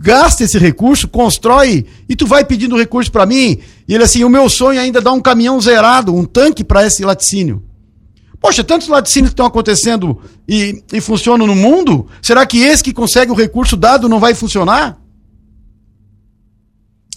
gasta 0.00 0.44
esse 0.44 0.58
recurso, 0.58 1.08
constrói 1.08 1.86
e 2.06 2.14
tu 2.14 2.26
vai 2.26 2.44
pedindo 2.44 2.76
recurso 2.76 3.10
para 3.10 3.24
mim. 3.24 3.58
E 3.88 3.94
ele 3.94 4.04
assim, 4.04 4.24
o 4.24 4.28
meu 4.28 4.50
sonho 4.50 4.78
é 4.78 4.82
ainda 4.82 5.00
dar 5.00 5.12
um 5.12 5.20
caminhão 5.20 5.58
zerado, 5.58 6.14
um 6.14 6.26
tanque 6.26 6.62
para 6.62 6.86
esse 6.86 7.02
laticínio. 7.04 7.62
Poxa, 8.40 8.62
tantos 8.62 8.88
laticínios 8.88 9.30
que 9.30 9.34
estão 9.34 9.46
acontecendo 9.46 10.20
e, 10.48 10.82
e 10.92 11.00
funcionam 11.00 11.46
no 11.46 11.56
mundo, 11.56 12.06
será 12.22 12.46
que 12.46 12.58
esse 12.58 12.84
que 12.84 12.92
consegue 12.92 13.32
o 13.32 13.34
recurso 13.34 13.76
dado 13.76 14.08
não 14.08 14.20
vai 14.20 14.34
funcionar? 14.34 14.98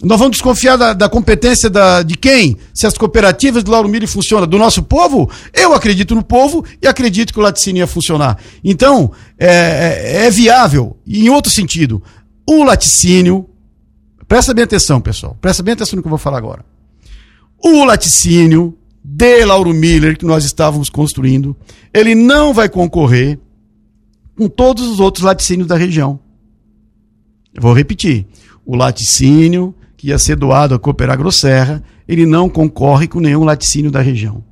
Nós 0.02 0.18
vamos 0.18 0.32
desconfiar 0.32 0.76
da, 0.76 0.92
da 0.92 1.08
competência 1.08 1.70
da, 1.70 2.02
de 2.02 2.16
quem? 2.16 2.56
Se 2.74 2.88
as 2.88 2.98
cooperativas 2.98 3.62
do 3.62 3.70
Lauro 3.70 3.88
Mille 3.88 4.08
funcionam 4.08 4.48
do 4.48 4.58
nosso 4.58 4.82
povo? 4.82 5.30
Eu 5.54 5.72
acredito 5.72 6.12
no 6.12 6.24
povo 6.24 6.64
e 6.82 6.88
acredito 6.88 7.32
que 7.32 7.38
o 7.38 7.42
laticínio 7.42 7.80
ia 7.80 7.86
funcionar. 7.86 8.36
Então, 8.64 9.12
é, 9.38 9.46
é, 9.46 10.26
é 10.26 10.30
viável. 10.30 10.96
E 11.06 11.24
em 11.24 11.28
outro 11.28 11.52
sentido, 11.52 12.02
o 12.44 12.64
laticínio. 12.64 13.48
Presta 14.26 14.52
bem 14.52 14.64
atenção, 14.64 15.00
pessoal. 15.00 15.36
Presta 15.40 15.62
bem 15.62 15.74
atenção 15.74 15.96
no 15.96 16.02
que 16.02 16.08
eu 16.08 16.10
vou 16.10 16.18
falar 16.18 16.38
agora. 16.38 16.64
O 17.62 17.84
laticínio 17.84 18.76
de 19.02 19.44
Lauro 19.44 19.74
Miller, 19.74 20.16
que 20.16 20.24
nós 20.24 20.44
estávamos 20.44 20.88
construindo, 20.88 21.56
ele 21.92 22.14
não 22.14 22.54
vai 22.54 22.68
concorrer 22.68 23.38
com 24.36 24.48
todos 24.48 24.86
os 24.86 25.00
outros 25.00 25.24
laticínios 25.24 25.68
da 25.68 25.76
região. 25.76 26.20
Eu 27.54 27.62
vou 27.62 27.72
repetir. 27.72 28.26
O 28.64 28.76
laticínio 28.76 29.74
que 29.96 30.08
ia 30.08 30.18
ser 30.18 30.36
doado 30.36 30.74
à 30.74 30.78
Cooperar 30.78 31.18
Grosserra, 31.18 31.82
ele 32.08 32.26
não 32.26 32.48
concorre 32.48 33.06
com 33.06 33.20
nenhum 33.20 33.44
laticínio 33.44 33.90
da 33.90 34.00
região. 34.00 34.42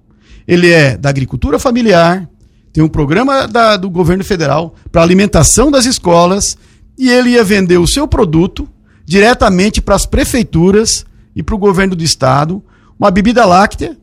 Ele 0.46 0.70
é 0.70 0.96
da 0.96 1.08
agricultura 1.08 1.58
familiar, 1.58 2.28
tem 2.72 2.82
um 2.84 2.88
programa 2.88 3.48
da, 3.48 3.76
do 3.76 3.90
governo 3.90 4.24
federal 4.24 4.74
para 4.90 5.02
alimentação 5.02 5.70
das 5.70 5.86
escolas 5.86 6.56
e 6.96 7.08
ele 7.08 7.30
ia 7.30 7.42
vender 7.42 7.78
o 7.78 7.86
seu 7.86 8.06
produto 8.06 8.68
diretamente 9.04 9.82
para 9.82 9.96
as 9.96 10.06
prefeituras 10.06 11.04
e 11.34 11.42
para 11.42 11.54
o 11.54 11.58
governo 11.58 11.96
do 11.96 12.04
estado, 12.04 12.62
uma 12.98 13.10
bebida 13.10 13.44
láctea, 13.44 13.96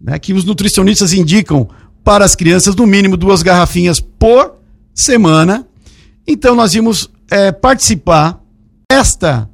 né, 0.00 0.18
que 0.18 0.32
os 0.32 0.44
nutricionistas 0.44 1.12
indicam 1.12 1.68
para 2.04 2.24
as 2.24 2.34
crianças 2.34 2.74
no 2.74 2.86
mínimo 2.86 3.16
duas 3.16 3.42
garrafinhas 3.42 4.00
por 4.00 4.56
semana. 4.94 5.66
Então 6.26 6.54
nós 6.54 6.74
íamos 6.74 7.10
é, 7.30 7.52
participar 7.52 8.40
desta 8.90 9.48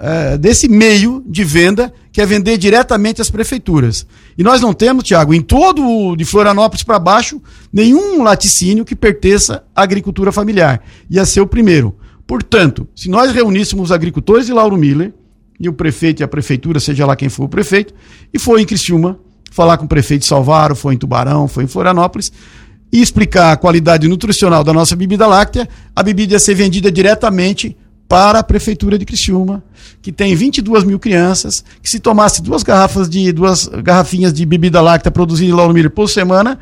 uh, 0.00 0.38
desse 0.38 0.68
meio 0.68 1.22
de 1.26 1.44
venda, 1.44 1.92
que 2.10 2.20
é 2.20 2.26
vender 2.26 2.56
diretamente 2.56 3.20
às 3.20 3.30
prefeituras. 3.30 4.06
E 4.36 4.42
nós 4.42 4.60
não 4.60 4.72
temos, 4.72 5.04
Tiago, 5.04 5.34
em 5.34 5.42
todo 5.42 6.16
de 6.16 6.24
Florianópolis 6.24 6.82
para 6.82 6.98
baixo, 6.98 7.40
nenhum 7.72 8.22
laticínio 8.22 8.84
que 8.84 8.96
pertença 8.96 9.62
à 9.74 9.82
agricultura 9.82 10.32
familiar. 10.32 10.82
Ia 11.08 11.24
ser 11.24 11.40
o 11.40 11.46
primeiro. 11.46 11.94
Portanto, 12.26 12.88
se 12.96 13.08
nós 13.08 13.30
reuníssemos 13.32 13.86
os 13.86 13.92
agricultores 13.92 14.46
de 14.46 14.52
Lauro 14.52 14.76
Miller, 14.76 15.12
e 15.62 15.68
o 15.68 15.74
prefeito 15.74 16.20
e 16.20 16.24
a 16.24 16.28
prefeitura, 16.28 16.80
seja 16.80 17.04
lá 17.04 17.14
quem 17.14 17.28
for 17.28 17.44
o 17.44 17.48
prefeito, 17.48 17.92
e 18.32 18.38
foi 18.38 18.62
em 18.62 18.64
Criciúma, 18.64 19.18
falar 19.50 19.76
com 19.76 19.84
o 19.84 19.88
prefeito 19.88 20.24
Salvaro, 20.24 20.74
foi 20.74 20.94
em 20.94 20.96
Tubarão, 20.96 21.48
foi 21.48 21.64
em 21.64 21.66
Florianópolis, 21.66 22.32
e 22.92 23.02
explicar 23.02 23.52
a 23.52 23.56
qualidade 23.56 24.08
nutricional 24.08 24.64
da 24.64 24.72
nossa 24.72 24.96
bebida 24.96 25.26
láctea, 25.26 25.68
a 25.94 26.02
bebida 26.02 26.34
ia 26.34 26.38
ser 26.38 26.54
vendida 26.54 26.90
diretamente 26.90 27.76
para 28.08 28.40
a 28.40 28.42
prefeitura 28.42 28.98
de 28.98 29.04
Criciúma, 29.04 29.62
que 30.02 30.10
tem 30.10 30.34
22 30.34 30.82
mil 30.82 30.98
crianças, 30.98 31.64
que 31.80 31.88
se 31.88 32.00
tomasse 32.00 32.42
duas 32.42 32.64
garrafas 32.64 33.08
de 33.08 33.30
duas 33.30 33.68
garrafinhas 33.68 34.32
de 34.32 34.44
bebida 34.44 34.80
láctea 34.80 35.12
produzida 35.12 35.54
Lauro 35.54 35.72
Miller 35.72 35.90
por 35.90 36.08
semana, 36.08 36.58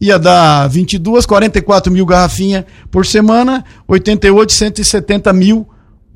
ia 0.00 0.18
dar 0.18 0.66
22, 0.68 1.26
44 1.26 1.92
mil 1.92 2.06
garrafinhas 2.06 2.64
por 2.90 3.04
semana, 3.04 3.64
88, 3.86 4.52
170 4.52 5.32
mil 5.32 5.68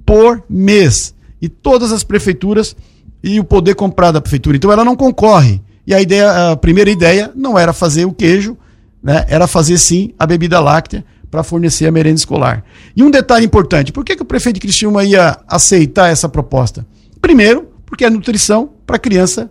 por 0.07 0.42
mês. 0.48 1.14
E 1.40 1.48
todas 1.48 1.92
as 1.92 2.05
prefeituras 2.05 2.77
e 3.22 3.38
o 3.40 3.44
poder 3.44 3.75
comprar 3.75 4.12
da 4.12 4.20
prefeitura. 4.20 4.57
Então 4.57 4.72
ela 4.72 4.85
não 4.85 4.96
concorre. 4.96 5.61
E 5.87 5.95
a 5.95 6.01
ideia, 6.01 6.53
a 6.53 6.57
primeira 6.57 6.90
ideia 6.90 7.33
não 7.35 7.59
era 7.59 7.73
fazer 7.73 8.05
o 8.05 8.12
queijo, 8.12 8.57
né? 9.03 9.25
Era 9.29 9.47
fazer 9.47 9.79
sim 9.79 10.14
a 10.18 10.27
bebida 10.27 10.61
láctea 10.61 11.05
para 11.31 11.42
fornecer 11.42 11.87
a 11.87 11.90
merenda 11.90 12.16
escolar. 12.16 12.64
E 12.95 13.03
um 13.03 13.11
detalhe 13.11 13.45
importante: 13.45 13.90
por 13.90 14.05
que, 14.05 14.14
que 14.14 14.23
o 14.23 14.27
prefeito 14.27 14.61
de 14.61 14.87
ia 15.09 15.38
aceitar 15.49 16.09
essa 16.09 16.29
proposta? 16.29 16.87
Primeiro, 17.21 17.68
porque 17.87 18.05
é 18.05 18.11
nutrição 18.11 18.71
para 18.87 18.99
criança 18.99 19.51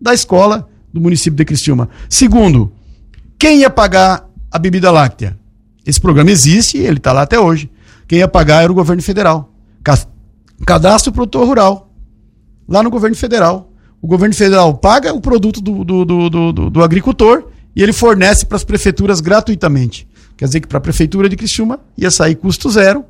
da 0.00 0.12
escola 0.12 0.68
do 0.92 1.00
município 1.00 1.36
de 1.36 1.44
Criciúma. 1.44 1.88
Segundo, 2.08 2.72
quem 3.38 3.60
ia 3.60 3.70
pagar 3.70 4.28
a 4.50 4.58
bebida 4.58 4.90
láctea? 4.90 5.38
Esse 5.86 6.00
programa 6.00 6.30
existe 6.30 6.78
e 6.78 6.86
ele 6.86 6.98
está 6.98 7.12
lá 7.12 7.22
até 7.22 7.38
hoje. 7.38 7.70
Quem 8.06 8.18
ia 8.18 8.28
pagar 8.28 8.62
era 8.62 8.72
o 8.72 8.74
governo 8.74 9.02
federal. 9.02 9.54
Cadastro 10.66 11.12
produtor 11.12 11.46
rural. 11.46 11.92
Lá 12.68 12.82
no 12.82 12.90
governo 12.90 13.16
federal. 13.16 13.69
O 14.02 14.06
governo 14.06 14.34
federal 14.34 14.74
paga 14.74 15.12
o 15.12 15.20
produto 15.20 15.60
do, 15.60 15.84
do, 15.84 16.04
do, 16.04 16.30
do, 16.30 16.70
do 16.70 16.82
agricultor 16.82 17.44
e 17.76 17.82
ele 17.82 17.92
fornece 17.92 18.46
para 18.46 18.56
as 18.56 18.64
prefeituras 18.64 19.20
gratuitamente. 19.20 20.08
Quer 20.36 20.46
dizer 20.46 20.60
que 20.60 20.66
para 20.66 20.78
a 20.78 20.80
prefeitura 20.80 21.28
de 21.28 21.36
Criciúma 21.36 21.80
ia 21.96 22.10
sair 22.10 22.34
custo 22.34 22.70
zero, 22.70 23.04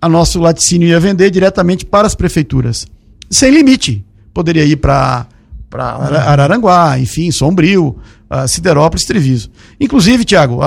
a 0.00 0.08
nosso 0.08 0.40
laticínio 0.40 0.88
ia 0.88 0.98
vender 0.98 1.30
diretamente 1.30 1.84
para 1.84 2.06
as 2.06 2.14
prefeituras. 2.14 2.86
Sem 3.30 3.50
limite. 3.50 4.04
Poderia 4.32 4.64
ir 4.64 4.76
para 4.76 5.26
Araranguá, 6.26 6.98
enfim, 6.98 7.30
Sombrio, 7.30 7.98
Siderópolis, 8.46 9.04
Treviso. 9.04 9.50
Inclusive, 9.80 10.24
Tiago, 10.24 10.60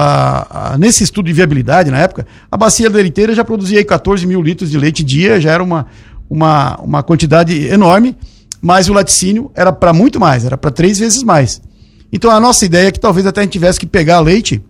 nesse 0.77 1.03
estudo 1.03 1.27
de 1.27 1.33
viabilidade, 1.33 1.89
na 1.89 1.99
época, 1.99 2.27
a 2.51 2.57
bacia 2.57 2.89
leiteira 2.89 3.33
já 3.33 3.43
produzia 3.43 3.83
14 3.83 4.25
mil 4.27 4.41
litros 4.41 4.69
de 4.69 4.77
leite 4.77 5.03
dia, 5.03 5.39
já 5.39 5.51
era 5.51 5.63
uma, 5.63 5.87
uma, 6.29 6.75
uma 6.81 7.03
quantidade 7.03 7.67
enorme, 7.67 8.15
mas 8.61 8.87
o 8.87 8.93
laticínio 8.93 9.51
era 9.55 9.71
para 9.71 9.91
muito 9.91 10.19
mais, 10.19 10.45
era 10.45 10.57
para 10.57 10.71
três 10.71 10.99
vezes 10.99 11.23
mais. 11.23 11.61
Então 12.11 12.29
a 12.29 12.39
nossa 12.39 12.65
ideia 12.65 12.87
é 12.87 12.91
que 12.91 12.99
talvez 12.99 13.25
até 13.25 13.41
a 13.41 13.43
gente 13.43 13.53
tivesse 13.53 13.79
que 13.79 13.85
pegar 13.85 14.19
leite 14.19 14.61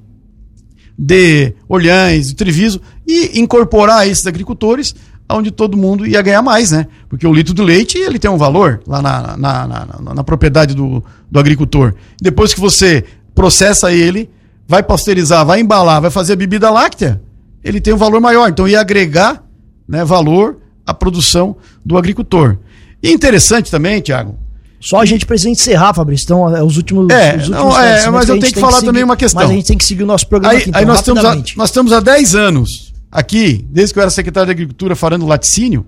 de 0.97 1.53
Olhães, 1.67 2.27
de 2.27 2.35
Treviso, 2.35 2.79
e 3.07 3.39
incorporar 3.39 4.07
esses 4.07 4.25
agricultores 4.25 4.95
onde 5.29 5.51
todo 5.51 5.77
mundo 5.77 6.05
ia 6.05 6.21
ganhar 6.21 6.41
mais, 6.41 6.71
né? 6.71 6.87
Porque 7.09 7.25
o 7.25 7.33
litro 7.33 7.53
do 7.53 7.63
leite 7.63 7.97
ele 7.97 8.19
tem 8.19 8.29
um 8.29 8.37
valor 8.37 8.81
lá 8.85 9.01
na, 9.01 9.37
na, 9.37 9.67
na, 9.67 9.85
na, 9.85 10.13
na 10.15 10.23
propriedade 10.23 10.75
do, 10.75 11.03
do 11.29 11.39
agricultor. 11.39 11.95
Depois 12.21 12.53
que 12.53 12.59
você 12.59 13.03
processa 13.33 13.91
ele, 13.91 14.29
vai 14.67 14.83
pasteurizar, 14.83 15.45
vai 15.45 15.61
embalar, 15.61 16.01
vai 16.01 16.11
fazer 16.11 16.33
a 16.33 16.35
bebida 16.35 16.69
láctea, 16.69 17.21
ele 17.63 17.79
tem 17.79 17.93
um 17.93 17.97
valor 17.97 18.19
maior. 18.19 18.49
Então 18.49 18.67
ia 18.67 18.81
agregar 18.81 19.43
né, 19.87 20.03
valor 20.03 20.57
à 20.85 20.93
produção 20.93 21.55
do 21.85 21.97
agricultor. 21.97 22.57
E 23.01 23.11
interessante 23.11 23.71
também, 23.71 23.99
Tiago, 24.01 24.37
só 24.81 24.99
a 24.99 25.05
gente 25.05 25.27
precisa 25.27 25.49
encerrar, 25.49 25.93
Fabrício. 25.93 26.23
Então, 26.25 26.55
é 26.55 26.63
os 26.63 26.75
últimos. 26.75 27.07
É, 27.09 27.35
os 27.35 27.47
últimos 27.47 27.49
não, 27.49 27.79
é 27.79 28.09
mas 28.09 28.27
eu 28.27 28.39
tenho 28.39 28.51
que 28.51 28.59
falar 28.59 28.73
que 28.73 28.79
seguir, 28.79 28.87
também 28.87 29.03
uma 29.03 29.15
questão. 29.15 29.41
Mas 29.43 29.51
a 29.51 29.53
gente 29.53 29.67
tem 29.67 29.77
que 29.77 29.85
seguir 29.85 30.01
o 30.01 30.07
nosso 30.07 30.27
programa 30.27 30.55
aí, 30.55 30.61
aqui. 30.61 30.69
Então, 30.69 30.81
aí 30.81 30.85
nós, 30.87 30.99
estamos 30.99 31.23
a, 31.23 31.35
nós 31.35 31.69
estamos 31.69 31.93
há 31.93 31.99
10 31.99 32.35
anos 32.35 32.91
aqui, 33.11 33.63
desde 33.69 33.93
que 33.93 33.99
eu 33.99 34.01
era 34.01 34.09
secretário 34.09 34.47
de 34.47 34.51
Agricultura, 34.51 34.95
falando 34.95 35.27
laticínio, 35.27 35.85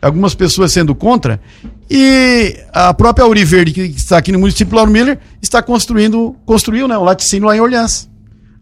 algumas 0.00 0.34
pessoas 0.34 0.72
sendo 0.72 0.94
contra, 0.94 1.38
e 1.90 2.56
a 2.72 2.94
própria 2.94 3.24
Auriverde, 3.24 3.72
que 3.72 3.82
está 3.82 4.16
aqui 4.16 4.32
no 4.32 4.38
município 4.38 4.74
Lauro 4.74 4.90
Miller, 4.90 5.18
está 5.42 5.62
construindo, 5.62 6.34
construiu 6.46 6.88
né, 6.88 6.96
o 6.96 7.04
laticínio 7.04 7.46
lá 7.46 7.54
em 7.54 7.60
Orleans. 7.60 8.08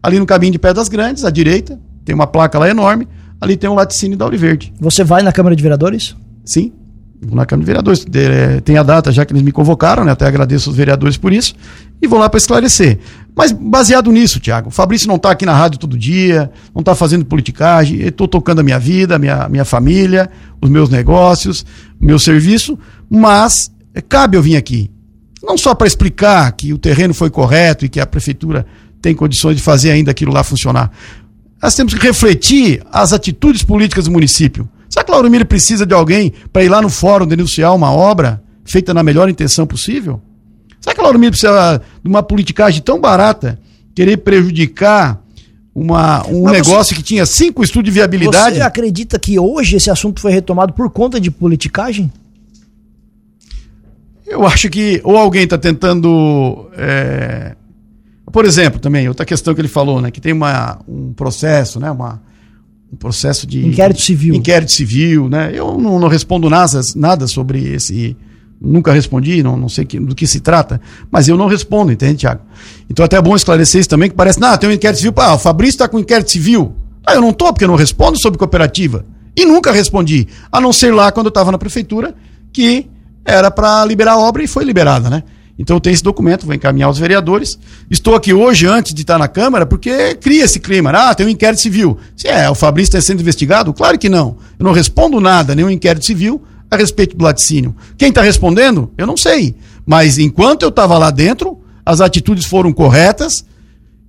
Ali 0.03 0.19
no 0.19 0.25
caminho 0.25 0.51
de 0.51 0.59
Pedras 0.59 0.89
Grandes, 0.89 1.23
à 1.23 1.29
direita, 1.29 1.79
tem 2.03 2.13
uma 2.13 2.27
placa 2.27 2.59
lá 2.59 2.69
enorme, 2.69 3.07
ali 3.39 3.55
tem 3.55 3.69
um 3.69 3.75
laticínio 3.75 4.17
da 4.17 4.25
Auriverde. 4.25 4.73
Você 4.79 5.03
vai 5.05 5.21
na 5.21 5.31
Câmara 5.31 5.55
de 5.55 5.61
Vereadores? 5.61 6.15
Sim 6.43 6.73
na 7.21 7.45
Câmara 7.45 7.63
de 7.63 7.67
Vereadores. 7.67 8.05
É, 8.13 8.61
tem 8.61 8.77
a 8.77 8.83
data 8.83 9.11
já 9.11 9.25
que 9.25 9.33
eles 9.33 9.43
me 9.43 9.51
convocaram, 9.51 10.03
né? 10.03 10.11
Até 10.11 10.25
agradeço 10.25 10.69
os 10.69 10.75
vereadores 10.75 11.17
por 11.17 11.33
isso. 11.33 11.53
E 12.01 12.07
vou 12.07 12.19
lá 12.19 12.29
para 12.29 12.37
esclarecer. 12.37 12.99
Mas 13.35 13.51
baseado 13.51 14.11
nisso, 14.11 14.39
Tiago, 14.39 14.69
o 14.69 14.71
Fabrício 14.71 15.07
não 15.07 15.15
está 15.15 15.31
aqui 15.31 15.45
na 15.45 15.53
rádio 15.53 15.79
todo 15.79 15.97
dia, 15.97 16.49
não 16.73 16.81
está 16.81 16.95
fazendo 16.95 17.25
politicagem, 17.25 18.01
estou 18.01 18.27
tocando 18.27 18.59
a 18.59 18.63
minha 18.63 18.79
vida, 18.79 19.15
a 19.15 19.19
minha, 19.19 19.49
minha 19.49 19.65
família, 19.65 20.29
os 20.61 20.69
meus 20.69 20.89
negócios, 20.89 21.65
o 21.99 22.05
meu 22.05 22.19
serviço, 22.19 22.77
mas 23.09 23.71
é, 23.93 24.01
cabe 24.01 24.37
eu 24.37 24.41
vir 24.41 24.55
aqui. 24.55 24.89
Não 25.43 25.57
só 25.57 25.73
para 25.73 25.87
explicar 25.87 26.51
que 26.51 26.73
o 26.73 26.77
terreno 26.77 27.13
foi 27.13 27.29
correto 27.29 27.85
e 27.85 27.89
que 27.89 27.99
a 27.99 28.05
prefeitura 28.05 28.65
tem 29.01 29.15
condições 29.15 29.55
de 29.55 29.61
fazer 29.61 29.91
ainda 29.91 30.11
aquilo 30.11 30.33
lá 30.33 30.43
funcionar. 30.43 30.91
Nós 31.61 31.75
temos 31.75 31.93
que 31.93 32.05
refletir 32.05 32.81
as 32.91 33.13
atitudes 33.13 33.63
políticas 33.63 34.05
do 34.05 34.11
município. 34.11 34.67
Será 34.89 35.03
que 35.03 35.11
Lauro 35.11 35.29
Miller 35.29 35.45
precisa 35.45 35.85
de 35.85 35.93
alguém 35.93 36.33
para 36.51 36.63
ir 36.63 36.69
lá 36.69 36.81
no 36.81 36.89
fórum 36.89 37.27
denunciar 37.27 37.75
uma 37.75 37.91
obra 37.91 38.41
feita 38.65 38.93
na 38.93 39.03
melhor 39.03 39.29
intenção 39.29 39.67
possível? 39.67 40.19
Será 40.81 40.95
que 40.95 41.01
Lauro 41.01 41.19
Miller 41.19 41.31
precisa 41.31 41.81
de 42.03 42.09
uma 42.09 42.23
politicagem 42.23 42.81
tão 42.81 42.99
barata, 42.99 43.59
querer 43.93 44.17
prejudicar 44.17 45.21
uma, 45.73 46.25
um 46.27 46.43
Mas 46.43 46.53
negócio 46.53 46.93
você, 46.93 46.95
que 46.95 47.03
tinha 47.03 47.25
cinco 47.25 47.63
estudos 47.63 47.85
de 47.85 47.91
viabilidade. 47.91 48.55
Você 48.55 48.61
acredita 48.61 49.19
que 49.19 49.39
hoje 49.39 49.77
esse 49.77 49.89
assunto 49.89 50.19
foi 50.19 50.31
retomado 50.31 50.73
por 50.73 50.89
conta 50.89 51.21
de 51.21 51.29
politicagem? 51.29 52.11
Eu 54.25 54.45
acho 54.45 54.69
que 54.69 54.99
ou 55.03 55.17
alguém 55.17 55.43
está 55.43 55.57
tentando. 55.57 56.69
É... 56.77 57.55
Por 58.31 58.45
exemplo, 58.45 58.79
também, 58.79 59.07
outra 59.07 59.25
questão 59.25 59.55
que 59.55 59.61
ele 59.61 59.67
falou, 59.67 60.01
né? 60.01 60.11
Que 60.11 60.21
tem 60.21 60.33
uma, 60.33 60.79
um 60.87 61.13
processo, 61.13 61.79
né? 61.79 61.89
Uma, 61.89 62.21
um 62.91 62.97
processo 62.97 63.45
de. 63.45 63.65
Inquérito 63.65 64.01
civil. 64.01 64.35
Inquérito 64.35 64.71
civil, 64.71 65.29
né? 65.29 65.51
Eu 65.53 65.77
não, 65.77 65.99
não 65.99 66.07
respondo 66.07 66.49
nada, 66.49 66.81
nada 66.95 67.27
sobre 67.27 67.63
esse 67.73 68.15
nunca 68.61 68.91
respondi, 68.91 69.41
não, 69.41 69.55
não 69.55 69.69
sei 69.69 69.85
que, 69.85 69.99
do 69.99 70.13
que 70.13 70.27
se 70.27 70.41
trata, 70.41 70.81
mas 71.09 71.27
eu 71.27 71.37
não 71.37 71.47
respondo, 71.47 71.91
entende, 71.91 72.17
Tiago? 72.17 72.41
Então 72.89 73.05
até 73.05 73.17
é 73.17 73.21
bom 73.21 73.35
esclarecer 73.35 73.79
isso 73.79 73.89
também, 73.89 74.09
que 74.09 74.15
parece, 74.15 74.39
não, 74.39 74.57
tem 74.57 74.69
um 74.69 74.73
inquérito 74.73 74.97
civil, 74.97 75.13
ah, 75.17 75.35
o 75.35 75.39
Fabrício 75.39 75.75
está 75.75 75.87
com 75.87 75.97
inquérito 75.97 76.31
civil. 76.31 76.73
Ah, 77.05 77.15
eu 77.15 77.21
não 77.21 77.29
estou, 77.29 77.51
porque 77.53 77.63
eu 77.63 77.69
não 77.69 77.75
respondo 77.75 78.19
sobre 78.21 78.37
cooperativa. 78.37 79.05
E 79.35 79.45
nunca 79.45 79.71
respondi, 79.71 80.27
a 80.51 80.59
não 80.59 80.73
ser 80.73 80.93
lá 80.93 81.11
quando 81.11 81.27
eu 81.27 81.29
estava 81.29 81.51
na 81.51 81.57
prefeitura, 81.57 82.13
que 82.51 82.87
era 83.23 83.49
para 83.49 83.85
liberar 83.85 84.13
a 84.13 84.19
obra 84.19 84.43
e 84.43 84.47
foi 84.47 84.65
liberada, 84.65 85.09
né? 85.09 85.23
Então 85.59 85.75
eu 85.75 85.81
tenho 85.81 85.93
esse 85.93 86.01
documento, 86.01 86.45
vou 86.45 86.55
encaminhar 86.55 86.87
aos 86.87 86.97
vereadores. 86.97 87.59
Estou 87.91 88.15
aqui 88.15 88.33
hoje, 88.33 88.65
antes 88.65 88.93
de 88.93 89.01
estar 89.01 89.17
na 89.17 89.27
Câmara, 89.27 89.65
porque 89.65 90.15
cria 90.15 90.45
esse 90.45 90.57
clima. 90.57 90.89
Ah, 90.91 91.13
tem 91.13 91.25
um 91.25 91.29
inquérito 91.29 91.59
civil. 91.59 91.97
Se 92.15 92.29
é, 92.29 92.49
o 92.49 92.55
Fabrício 92.55 92.97
está 92.97 93.01
sendo 93.01 93.19
investigado? 93.19 93.73
Claro 93.73 93.99
que 93.99 94.07
não. 94.07 94.37
Eu 94.57 94.63
não 94.63 94.71
respondo 94.71 95.19
nada, 95.19 95.53
nenhum 95.53 95.69
inquérito 95.69 96.05
civil, 96.05 96.41
a 96.71 96.77
respeito 96.77 97.17
do 97.17 97.25
laticínio. 97.25 97.75
Quem 97.97 98.07
está 98.07 98.21
respondendo? 98.21 98.89
Eu 98.97 99.05
não 99.05 99.17
sei. 99.17 99.53
Mas 99.85 100.17
enquanto 100.17 100.63
eu 100.63 100.69
estava 100.69 100.97
lá 100.97 101.11
dentro, 101.11 101.59
as 101.85 101.99
atitudes 101.99 102.45
foram 102.45 102.71
corretas 102.71 103.43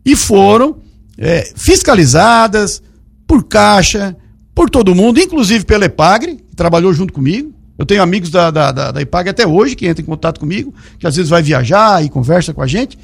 e 0.05 0.15
foram 0.15 0.77
é, 1.19 1.53
fiscalizadas 1.57 2.81
por 3.27 3.43
Caixa, 3.45 4.17
por 4.55 4.71
todo 4.71 4.95
mundo, 4.95 5.19
inclusive 5.19 5.65
pela 5.65 5.87
EPAGRE, 5.87 6.37
que 6.37 6.55
trabalhou 6.55 6.93
junto 6.95 7.13
comigo. 7.13 7.53
Eu 7.81 7.87
tenho 7.87 8.03
amigos 8.03 8.29
da, 8.29 8.51
da, 8.51 8.71
da, 8.71 8.91
da 8.93 9.01
EPAGRE 9.01 9.31
até 9.31 9.47
hoje 9.47 9.75
que 9.75 9.89
entram 9.89 10.03
em 10.03 10.07
contato 10.07 10.39
comigo, 10.39 10.75
que 10.99 11.07
às 11.07 11.17
vezes 11.17 11.31
vai 11.31 11.43
viajar 11.43 12.05
e 12.05 12.11
conversa 12.11 12.53
com 12.53 12.61
a 12.61 12.67
gente. 12.67 12.99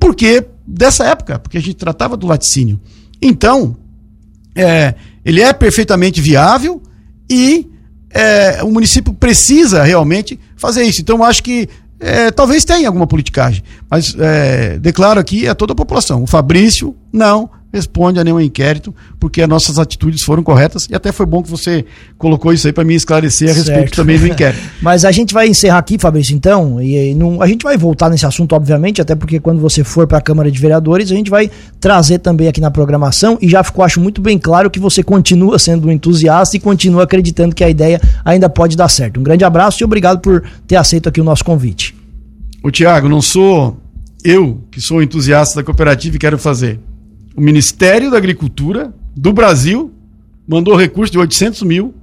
Porque 0.00 0.46
dessa 0.66 1.04
época, 1.04 1.38
porque 1.38 1.58
a 1.58 1.60
gente 1.60 1.74
tratava 1.74 2.16
do 2.16 2.26
laticínio. 2.26 2.80
Então, 3.20 3.76
é, 4.56 4.94
ele 5.22 5.42
é 5.42 5.52
perfeitamente 5.52 6.22
viável 6.22 6.82
e 7.28 7.68
é, 8.08 8.62
o 8.62 8.70
município 8.70 9.12
precisa 9.12 9.82
realmente 9.82 10.40
fazer 10.56 10.84
isso. 10.84 11.02
Então, 11.02 11.22
acho 11.22 11.42
que 11.42 11.68
é, 12.00 12.30
talvez 12.30 12.64
tenha 12.64 12.88
alguma 12.88 13.06
politicagem, 13.06 13.62
mas 13.90 14.16
é, 14.18 14.78
declaro 14.78 15.20
aqui 15.20 15.46
a 15.46 15.54
toda 15.54 15.74
a 15.74 15.76
população: 15.76 16.22
o 16.22 16.26
Fabrício 16.26 16.96
não 17.12 17.50
responde 17.72 18.18
a 18.18 18.24
nenhum 18.24 18.40
inquérito, 18.40 18.94
porque 19.20 19.42
as 19.42 19.48
nossas 19.48 19.78
atitudes 19.78 20.22
foram 20.22 20.42
corretas 20.42 20.86
e 20.90 20.94
até 20.94 21.12
foi 21.12 21.26
bom 21.26 21.42
que 21.42 21.50
você 21.50 21.84
colocou 22.16 22.52
isso 22.52 22.66
aí 22.66 22.72
para 22.72 22.84
me 22.84 22.94
esclarecer 22.94 23.50
a 23.50 23.54
certo. 23.54 23.66
respeito 23.68 23.96
também 23.96 24.18
do 24.18 24.26
inquérito. 24.26 24.62
Mas 24.80 25.04
a 25.04 25.12
gente 25.12 25.34
vai 25.34 25.48
encerrar 25.48 25.78
aqui, 25.78 25.98
Fabrício, 25.98 26.34
então, 26.34 26.80
e, 26.80 27.10
e 27.10 27.14
não, 27.14 27.42
a 27.42 27.46
gente 27.46 27.62
vai 27.62 27.76
voltar 27.76 28.08
nesse 28.08 28.24
assunto, 28.24 28.54
obviamente, 28.54 29.00
até 29.00 29.14
porque 29.14 29.38
quando 29.38 29.60
você 29.60 29.84
for 29.84 30.06
para 30.06 30.18
a 30.18 30.20
Câmara 30.20 30.50
de 30.50 30.58
Vereadores, 30.58 31.10
a 31.12 31.14
gente 31.14 31.30
vai 31.30 31.50
trazer 31.78 32.18
também 32.18 32.48
aqui 32.48 32.60
na 32.60 32.70
programação 32.70 33.38
e 33.40 33.48
já 33.48 33.62
ficou, 33.62 33.84
acho 33.84 34.00
muito 34.00 34.20
bem 34.20 34.38
claro 34.38 34.70
que 34.70 34.80
você 34.80 35.02
continua 35.02 35.58
sendo 35.58 35.88
um 35.88 35.92
entusiasta 35.92 36.56
e 36.56 36.60
continua 36.60 37.04
acreditando 37.04 37.54
que 37.54 37.62
a 37.62 37.68
ideia 37.68 38.00
ainda 38.24 38.48
pode 38.48 38.76
dar 38.76 38.88
certo. 38.88 39.20
Um 39.20 39.22
grande 39.22 39.44
abraço 39.44 39.82
e 39.82 39.84
obrigado 39.84 40.20
por 40.20 40.42
ter 40.66 40.76
aceito 40.76 41.08
aqui 41.08 41.20
o 41.20 41.24
nosso 41.24 41.44
convite. 41.44 41.94
O 42.62 42.70
Tiago, 42.70 43.08
não 43.08 43.22
sou 43.22 43.76
eu 44.24 44.62
que 44.70 44.80
sou 44.80 45.02
entusiasta 45.02 45.56
da 45.56 45.62
cooperativa 45.62 46.16
e 46.16 46.18
quero 46.18 46.38
fazer 46.38 46.80
o 47.38 47.40
Ministério 47.40 48.10
da 48.10 48.16
Agricultura 48.16 48.92
do 49.16 49.32
Brasil 49.32 49.92
mandou 50.44 50.74
recurso 50.74 51.12
de 51.12 51.20
800 51.20 51.62
mil, 51.62 51.94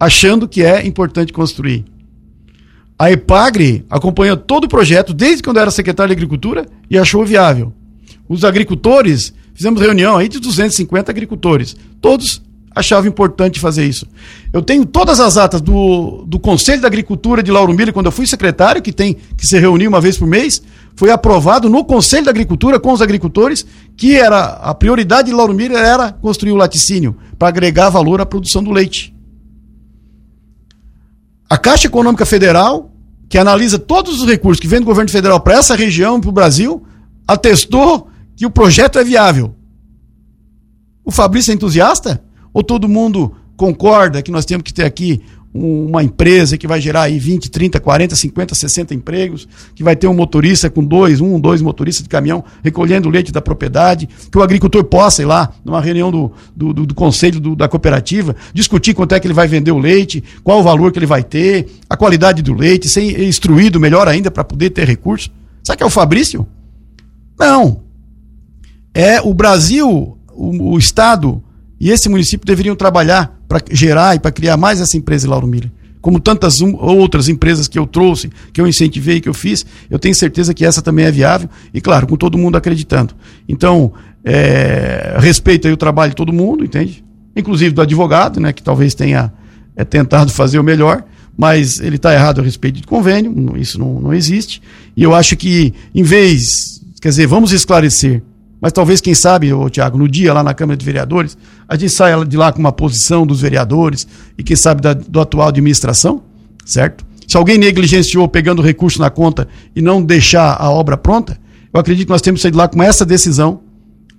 achando 0.00 0.48
que 0.48 0.64
é 0.64 0.84
importante 0.84 1.32
construir. 1.32 1.84
A 2.98 3.08
EPAGRE 3.12 3.86
acompanhou 3.88 4.36
todo 4.36 4.64
o 4.64 4.68
projeto 4.68 5.14
desde 5.14 5.44
quando 5.44 5.60
era 5.60 5.70
secretário 5.70 6.08
de 6.08 6.18
Agricultura 6.18 6.66
e 6.90 6.98
achou 6.98 7.24
viável. 7.24 7.72
Os 8.28 8.44
agricultores, 8.44 9.32
fizemos 9.54 9.80
reunião 9.80 10.16
aí 10.16 10.28
de 10.28 10.40
250 10.40 11.08
agricultores, 11.08 11.76
todos 12.00 12.42
achavam 12.74 13.08
importante 13.08 13.60
fazer 13.60 13.86
isso. 13.86 14.08
Eu 14.52 14.60
tenho 14.60 14.84
todas 14.84 15.20
as 15.20 15.36
atas 15.36 15.60
do, 15.60 16.24
do 16.26 16.40
Conselho 16.40 16.82
da 16.82 16.88
Agricultura 16.88 17.44
de 17.44 17.52
Lauro 17.52 17.72
Miller, 17.72 17.94
quando 17.94 18.06
eu 18.06 18.12
fui 18.12 18.26
secretário, 18.26 18.82
que 18.82 18.92
tem 18.92 19.16
que 19.36 19.46
se 19.46 19.56
reunir 19.56 19.86
uma 19.86 20.00
vez 20.00 20.18
por 20.18 20.26
mês, 20.26 20.60
foi 20.94 21.10
aprovado 21.10 21.68
no 21.68 21.84
Conselho 21.84 22.24
da 22.24 22.30
Agricultura 22.30 22.78
com 22.78 22.92
os 22.92 23.00
agricultores 23.00 23.64
que 23.96 24.16
era 24.16 24.40
a 24.40 24.74
prioridade 24.74 25.28
de 25.28 25.34
Lauro 25.34 25.54
Miller 25.54 25.78
era 25.78 26.12
construir 26.12 26.52
o 26.52 26.56
laticínio 26.56 27.16
para 27.38 27.48
agregar 27.48 27.90
valor 27.90 28.20
à 28.20 28.26
produção 28.26 28.62
do 28.62 28.70
leite. 28.70 29.14
A 31.48 31.58
Caixa 31.58 31.88
Econômica 31.88 32.24
Federal, 32.24 32.92
que 33.28 33.36
analisa 33.36 33.78
todos 33.78 34.20
os 34.20 34.28
recursos 34.28 34.60
que 34.60 34.68
vem 34.68 34.80
do 34.80 34.86
governo 34.86 35.10
federal 35.10 35.40
para 35.40 35.54
essa 35.54 35.74
região 35.74 36.20
para 36.20 36.30
o 36.30 36.32
Brasil, 36.32 36.84
atestou 37.26 38.08
que 38.36 38.46
o 38.46 38.50
projeto 38.50 38.98
é 38.98 39.04
viável. 39.04 39.54
O 41.04 41.10
Fabrício 41.10 41.50
é 41.50 41.54
entusiasta? 41.54 42.22
Ou 42.52 42.62
todo 42.62 42.88
mundo 42.88 43.34
concorda 43.56 44.22
que 44.22 44.30
nós 44.30 44.44
temos 44.44 44.62
que 44.62 44.72
ter 44.72 44.84
aqui 44.84 45.22
uma 45.52 46.02
empresa 46.02 46.56
que 46.56 46.66
vai 46.66 46.80
gerar 46.80 47.02
aí 47.02 47.18
20, 47.18 47.50
30, 47.50 47.80
40, 47.80 48.14
50, 48.14 48.54
60 48.54 48.94
empregos, 48.94 49.48
que 49.74 49.82
vai 49.82 49.96
ter 49.96 50.06
um 50.06 50.14
motorista 50.14 50.70
com 50.70 50.84
dois, 50.84 51.20
um, 51.20 51.40
dois 51.40 51.60
motoristas 51.60 52.04
de 52.04 52.08
caminhão 52.08 52.44
recolhendo 52.62 53.08
leite 53.08 53.32
da 53.32 53.42
propriedade, 53.42 54.08
que 54.30 54.38
o 54.38 54.42
agricultor 54.42 54.84
possa 54.84 55.22
ir 55.22 55.24
lá 55.24 55.52
numa 55.64 55.80
reunião 55.80 56.10
do, 56.10 56.32
do, 56.54 56.72
do, 56.72 56.86
do 56.86 56.94
conselho 56.94 57.40
do, 57.40 57.56
da 57.56 57.68
cooperativa, 57.68 58.36
discutir 58.54 58.94
quanto 58.94 59.14
é 59.14 59.20
que 59.20 59.26
ele 59.26 59.34
vai 59.34 59.48
vender 59.48 59.72
o 59.72 59.78
leite, 59.78 60.22
qual 60.44 60.60
o 60.60 60.62
valor 60.62 60.92
que 60.92 60.98
ele 60.98 61.06
vai 61.06 61.24
ter, 61.24 61.68
a 61.88 61.96
qualidade 61.96 62.42
do 62.42 62.54
leite, 62.54 62.88
ser 62.88 63.20
instruído 63.22 63.80
melhor 63.80 64.06
ainda 64.06 64.30
para 64.30 64.44
poder 64.44 64.70
ter 64.70 64.86
recursos. 64.86 65.30
Sabe 65.64 65.78
que 65.78 65.82
é 65.82 65.86
o 65.86 65.90
Fabrício? 65.90 66.46
Não. 67.38 67.82
É 68.94 69.20
o 69.20 69.34
Brasil, 69.34 70.16
o, 70.32 70.74
o 70.74 70.78
Estado 70.78 71.42
e 71.80 71.90
esse 71.90 72.08
município 72.08 72.46
deveriam 72.46 72.76
trabalhar 72.76 73.39
para 73.50 73.60
gerar 73.72 74.14
e 74.14 74.20
para 74.20 74.30
criar 74.30 74.56
mais 74.56 74.80
essa 74.80 74.96
empresa 74.96 75.28
Lauro 75.28 75.44
Miller. 75.44 75.68
Como 76.00 76.20
tantas 76.20 76.60
um, 76.60 76.76
outras 76.76 77.28
empresas 77.28 77.66
que 77.66 77.76
eu 77.76 77.84
trouxe, 77.84 78.30
que 78.52 78.60
eu 78.60 78.66
incentivei, 78.66 79.20
que 79.20 79.28
eu 79.28 79.34
fiz, 79.34 79.66
eu 79.90 79.98
tenho 79.98 80.14
certeza 80.14 80.54
que 80.54 80.64
essa 80.64 80.80
também 80.80 81.04
é 81.04 81.10
viável 81.10 81.50
e, 81.74 81.80
claro, 81.80 82.06
com 82.06 82.16
todo 82.16 82.38
mundo 82.38 82.56
acreditando. 82.56 83.12
Então, 83.48 83.92
é, 84.24 85.16
respeito 85.18 85.66
aí 85.66 85.74
o 85.74 85.76
trabalho 85.76 86.10
de 86.10 86.16
todo 86.16 86.32
mundo, 86.32 86.64
entende? 86.64 87.04
Inclusive 87.34 87.74
do 87.74 87.82
advogado, 87.82 88.38
né, 88.38 88.52
que 88.52 88.62
talvez 88.62 88.94
tenha 88.94 89.32
é, 89.74 89.84
tentado 89.84 90.30
fazer 90.30 90.60
o 90.60 90.62
melhor, 90.62 91.04
mas 91.36 91.80
ele 91.80 91.96
está 91.96 92.14
errado 92.14 92.40
a 92.40 92.44
respeito 92.44 92.80
de 92.80 92.86
convênio, 92.86 93.56
isso 93.56 93.80
não, 93.80 94.00
não 94.00 94.14
existe. 94.14 94.62
E 94.96 95.02
eu 95.02 95.12
acho 95.12 95.36
que, 95.36 95.74
em 95.92 96.04
vez, 96.04 96.80
quer 97.02 97.08
dizer, 97.08 97.26
vamos 97.26 97.50
esclarecer 97.50 98.22
mas 98.60 98.72
talvez, 98.72 99.00
quem 99.00 99.14
sabe, 99.14 99.52
ô, 99.52 99.70
Tiago, 99.70 99.96
no 99.96 100.08
dia 100.08 100.34
lá 100.34 100.42
na 100.42 100.52
Câmara 100.52 100.76
de 100.76 100.84
Vereadores, 100.84 101.36
a 101.66 101.76
gente 101.76 101.92
saia 101.92 102.24
de 102.24 102.36
lá 102.36 102.52
com 102.52 102.58
uma 102.58 102.72
posição 102.72 103.26
dos 103.26 103.40
vereadores 103.40 104.06
e, 104.36 104.42
quem 104.42 104.56
sabe, 104.56 104.82
da, 104.82 104.92
do 104.92 105.20
atual 105.20 105.48
administração, 105.48 106.22
certo? 106.64 107.04
Se 107.26 107.36
alguém 107.36 107.56
negligenciou 107.56 108.28
pegando 108.28 108.60
recurso 108.60 109.00
na 109.00 109.08
conta 109.08 109.48
e 109.74 109.80
não 109.80 110.02
deixar 110.02 110.56
a 110.60 110.68
obra 110.68 110.96
pronta, 110.96 111.38
eu 111.72 111.80
acredito 111.80 112.06
que 112.06 112.12
nós 112.12 112.20
temos 112.20 112.40
que 112.40 112.42
sair 112.42 112.50
de 112.50 112.58
lá 112.58 112.68
com 112.68 112.82
essa 112.82 113.06
decisão 113.06 113.60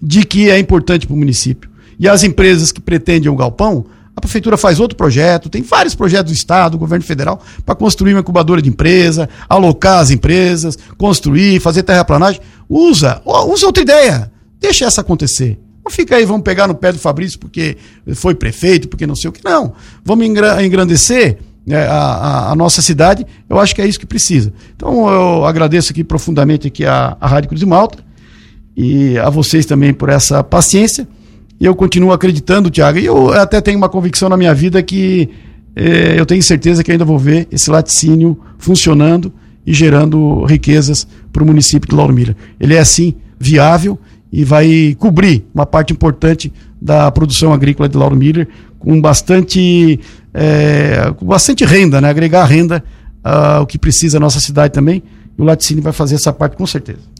de 0.01 0.25
que 0.25 0.49
é 0.49 0.57
importante 0.57 1.05
para 1.05 1.13
o 1.13 1.17
município. 1.17 1.69
E 1.99 2.07
as 2.07 2.23
empresas 2.23 2.71
que 2.71 2.81
pretendem 2.81 3.29
um 3.29 3.35
galpão, 3.35 3.85
a 4.15 4.21
prefeitura 4.21 4.57
faz 4.57 4.79
outro 4.79 4.97
projeto, 4.97 5.49
tem 5.49 5.61
vários 5.61 5.93
projetos 5.93 6.31
do 6.31 6.35
Estado, 6.35 6.71
do 6.71 6.77
governo 6.77 7.05
federal, 7.05 7.41
para 7.65 7.75
construir 7.75 8.13
uma 8.13 8.21
incubadora 8.21 8.61
de 8.61 8.69
empresa, 8.69 9.29
alocar 9.47 9.99
as 9.99 10.09
empresas, 10.09 10.77
construir, 10.97 11.59
fazer 11.59 11.83
terraplanagem. 11.83 12.41
Usa, 12.67 13.21
usa 13.25 13.65
outra 13.65 13.83
ideia. 13.83 14.30
Deixa 14.61 14.85
essa 14.85 15.01
acontecer. 15.01 15.59
Não 15.83 15.91
fica 15.91 16.15
aí, 16.15 16.25
vamos 16.25 16.43
pegar 16.43 16.67
no 16.67 16.75
pé 16.75 16.91
do 16.91 16.99
Fabrício 16.99 17.39
porque 17.39 17.75
foi 18.13 18.35
prefeito, 18.35 18.87
porque 18.87 19.07
não 19.07 19.15
sei 19.15 19.29
o 19.29 19.33
que. 19.33 19.43
Não. 19.43 19.73
Vamos 20.05 20.25
engrandecer 20.25 21.39
né, 21.65 21.87
a, 21.87 21.93
a, 21.93 22.51
a, 22.51 22.55
nossa 22.55 22.81
cidade. 22.81 23.25
Eu 23.49 23.59
acho 23.59 23.73
que 23.73 23.81
é 23.81 23.87
isso 23.87 23.99
que 23.99 24.05
precisa. 24.05 24.53
Então 24.75 25.09
eu 25.09 25.45
agradeço 25.45 25.91
aqui 25.91 26.03
profundamente 26.03 26.67
aqui 26.67 26.85
a, 26.85 27.17
a 27.19 27.27
Rádio 27.27 27.49
Cruz 27.49 27.59
de 27.59 27.65
Malta 27.65 28.03
e 28.77 29.17
a 29.17 29.29
vocês 29.29 29.65
também 29.65 29.91
por 29.91 30.09
essa 30.09 30.43
paciência. 30.43 31.07
E 31.59 31.65
eu 31.65 31.75
continuo 31.75 32.11
acreditando, 32.11 32.69
Tiago. 32.69 32.99
E 32.99 33.05
eu 33.05 33.33
até 33.33 33.59
tenho 33.59 33.77
uma 33.77 33.89
convicção 33.89 34.29
na 34.29 34.37
minha 34.37 34.53
vida 34.53 34.81
que 34.83 35.29
eh, 35.75 36.15
eu 36.17 36.25
tenho 36.25 36.41
certeza 36.41 36.83
que 36.83 36.91
ainda 36.91 37.05
vou 37.05 37.19
ver 37.19 37.47
esse 37.51 37.69
laticínio 37.69 38.39
funcionando 38.57 39.31
e 39.65 39.73
gerando 39.73 40.43
riquezas 40.45 41.07
para 41.31 41.43
o 41.43 41.45
município 41.45 41.89
de 41.89 41.95
Lauro 41.95 42.13
Miller. 42.13 42.35
Ele 42.59 42.73
é, 42.73 42.79
assim, 42.79 43.15
viável 43.39 43.99
e 44.31 44.43
vai 44.43 44.95
cobrir 44.97 45.45
uma 45.53 45.65
parte 45.65 45.91
importante 45.91 46.51
da 46.81 47.11
produção 47.11 47.51
agrícola 47.53 47.89
de 47.89 47.97
Lauro 47.97 48.15
Miller 48.15 48.47
com 48.79 48.99
bastante, 48.99 49.99
é, 50.33 51.13
com 51.17 51.25
bastante 51.25 51.65
renda, 51.65 51.99
né? 52.01 52.09
agregar 52.09 52.45
renda 52.45 52.83
ao 53.23 53.67
que 53.67 53.77
precisa 53.77 54.17
a 54.17 54.19
nossa 54.19 54.39
cidade 54.39 54.73
também. 54.73 55.03
E 55.37 55.41
o 55.41 55.45
laticínio 55.45 55.83
vai 55.83 55.93
fazer 55.93 56.15
essa 56.15 56.33
parte 56.33 56.55
com 56.55 56.65
certeza. 56.65 57.10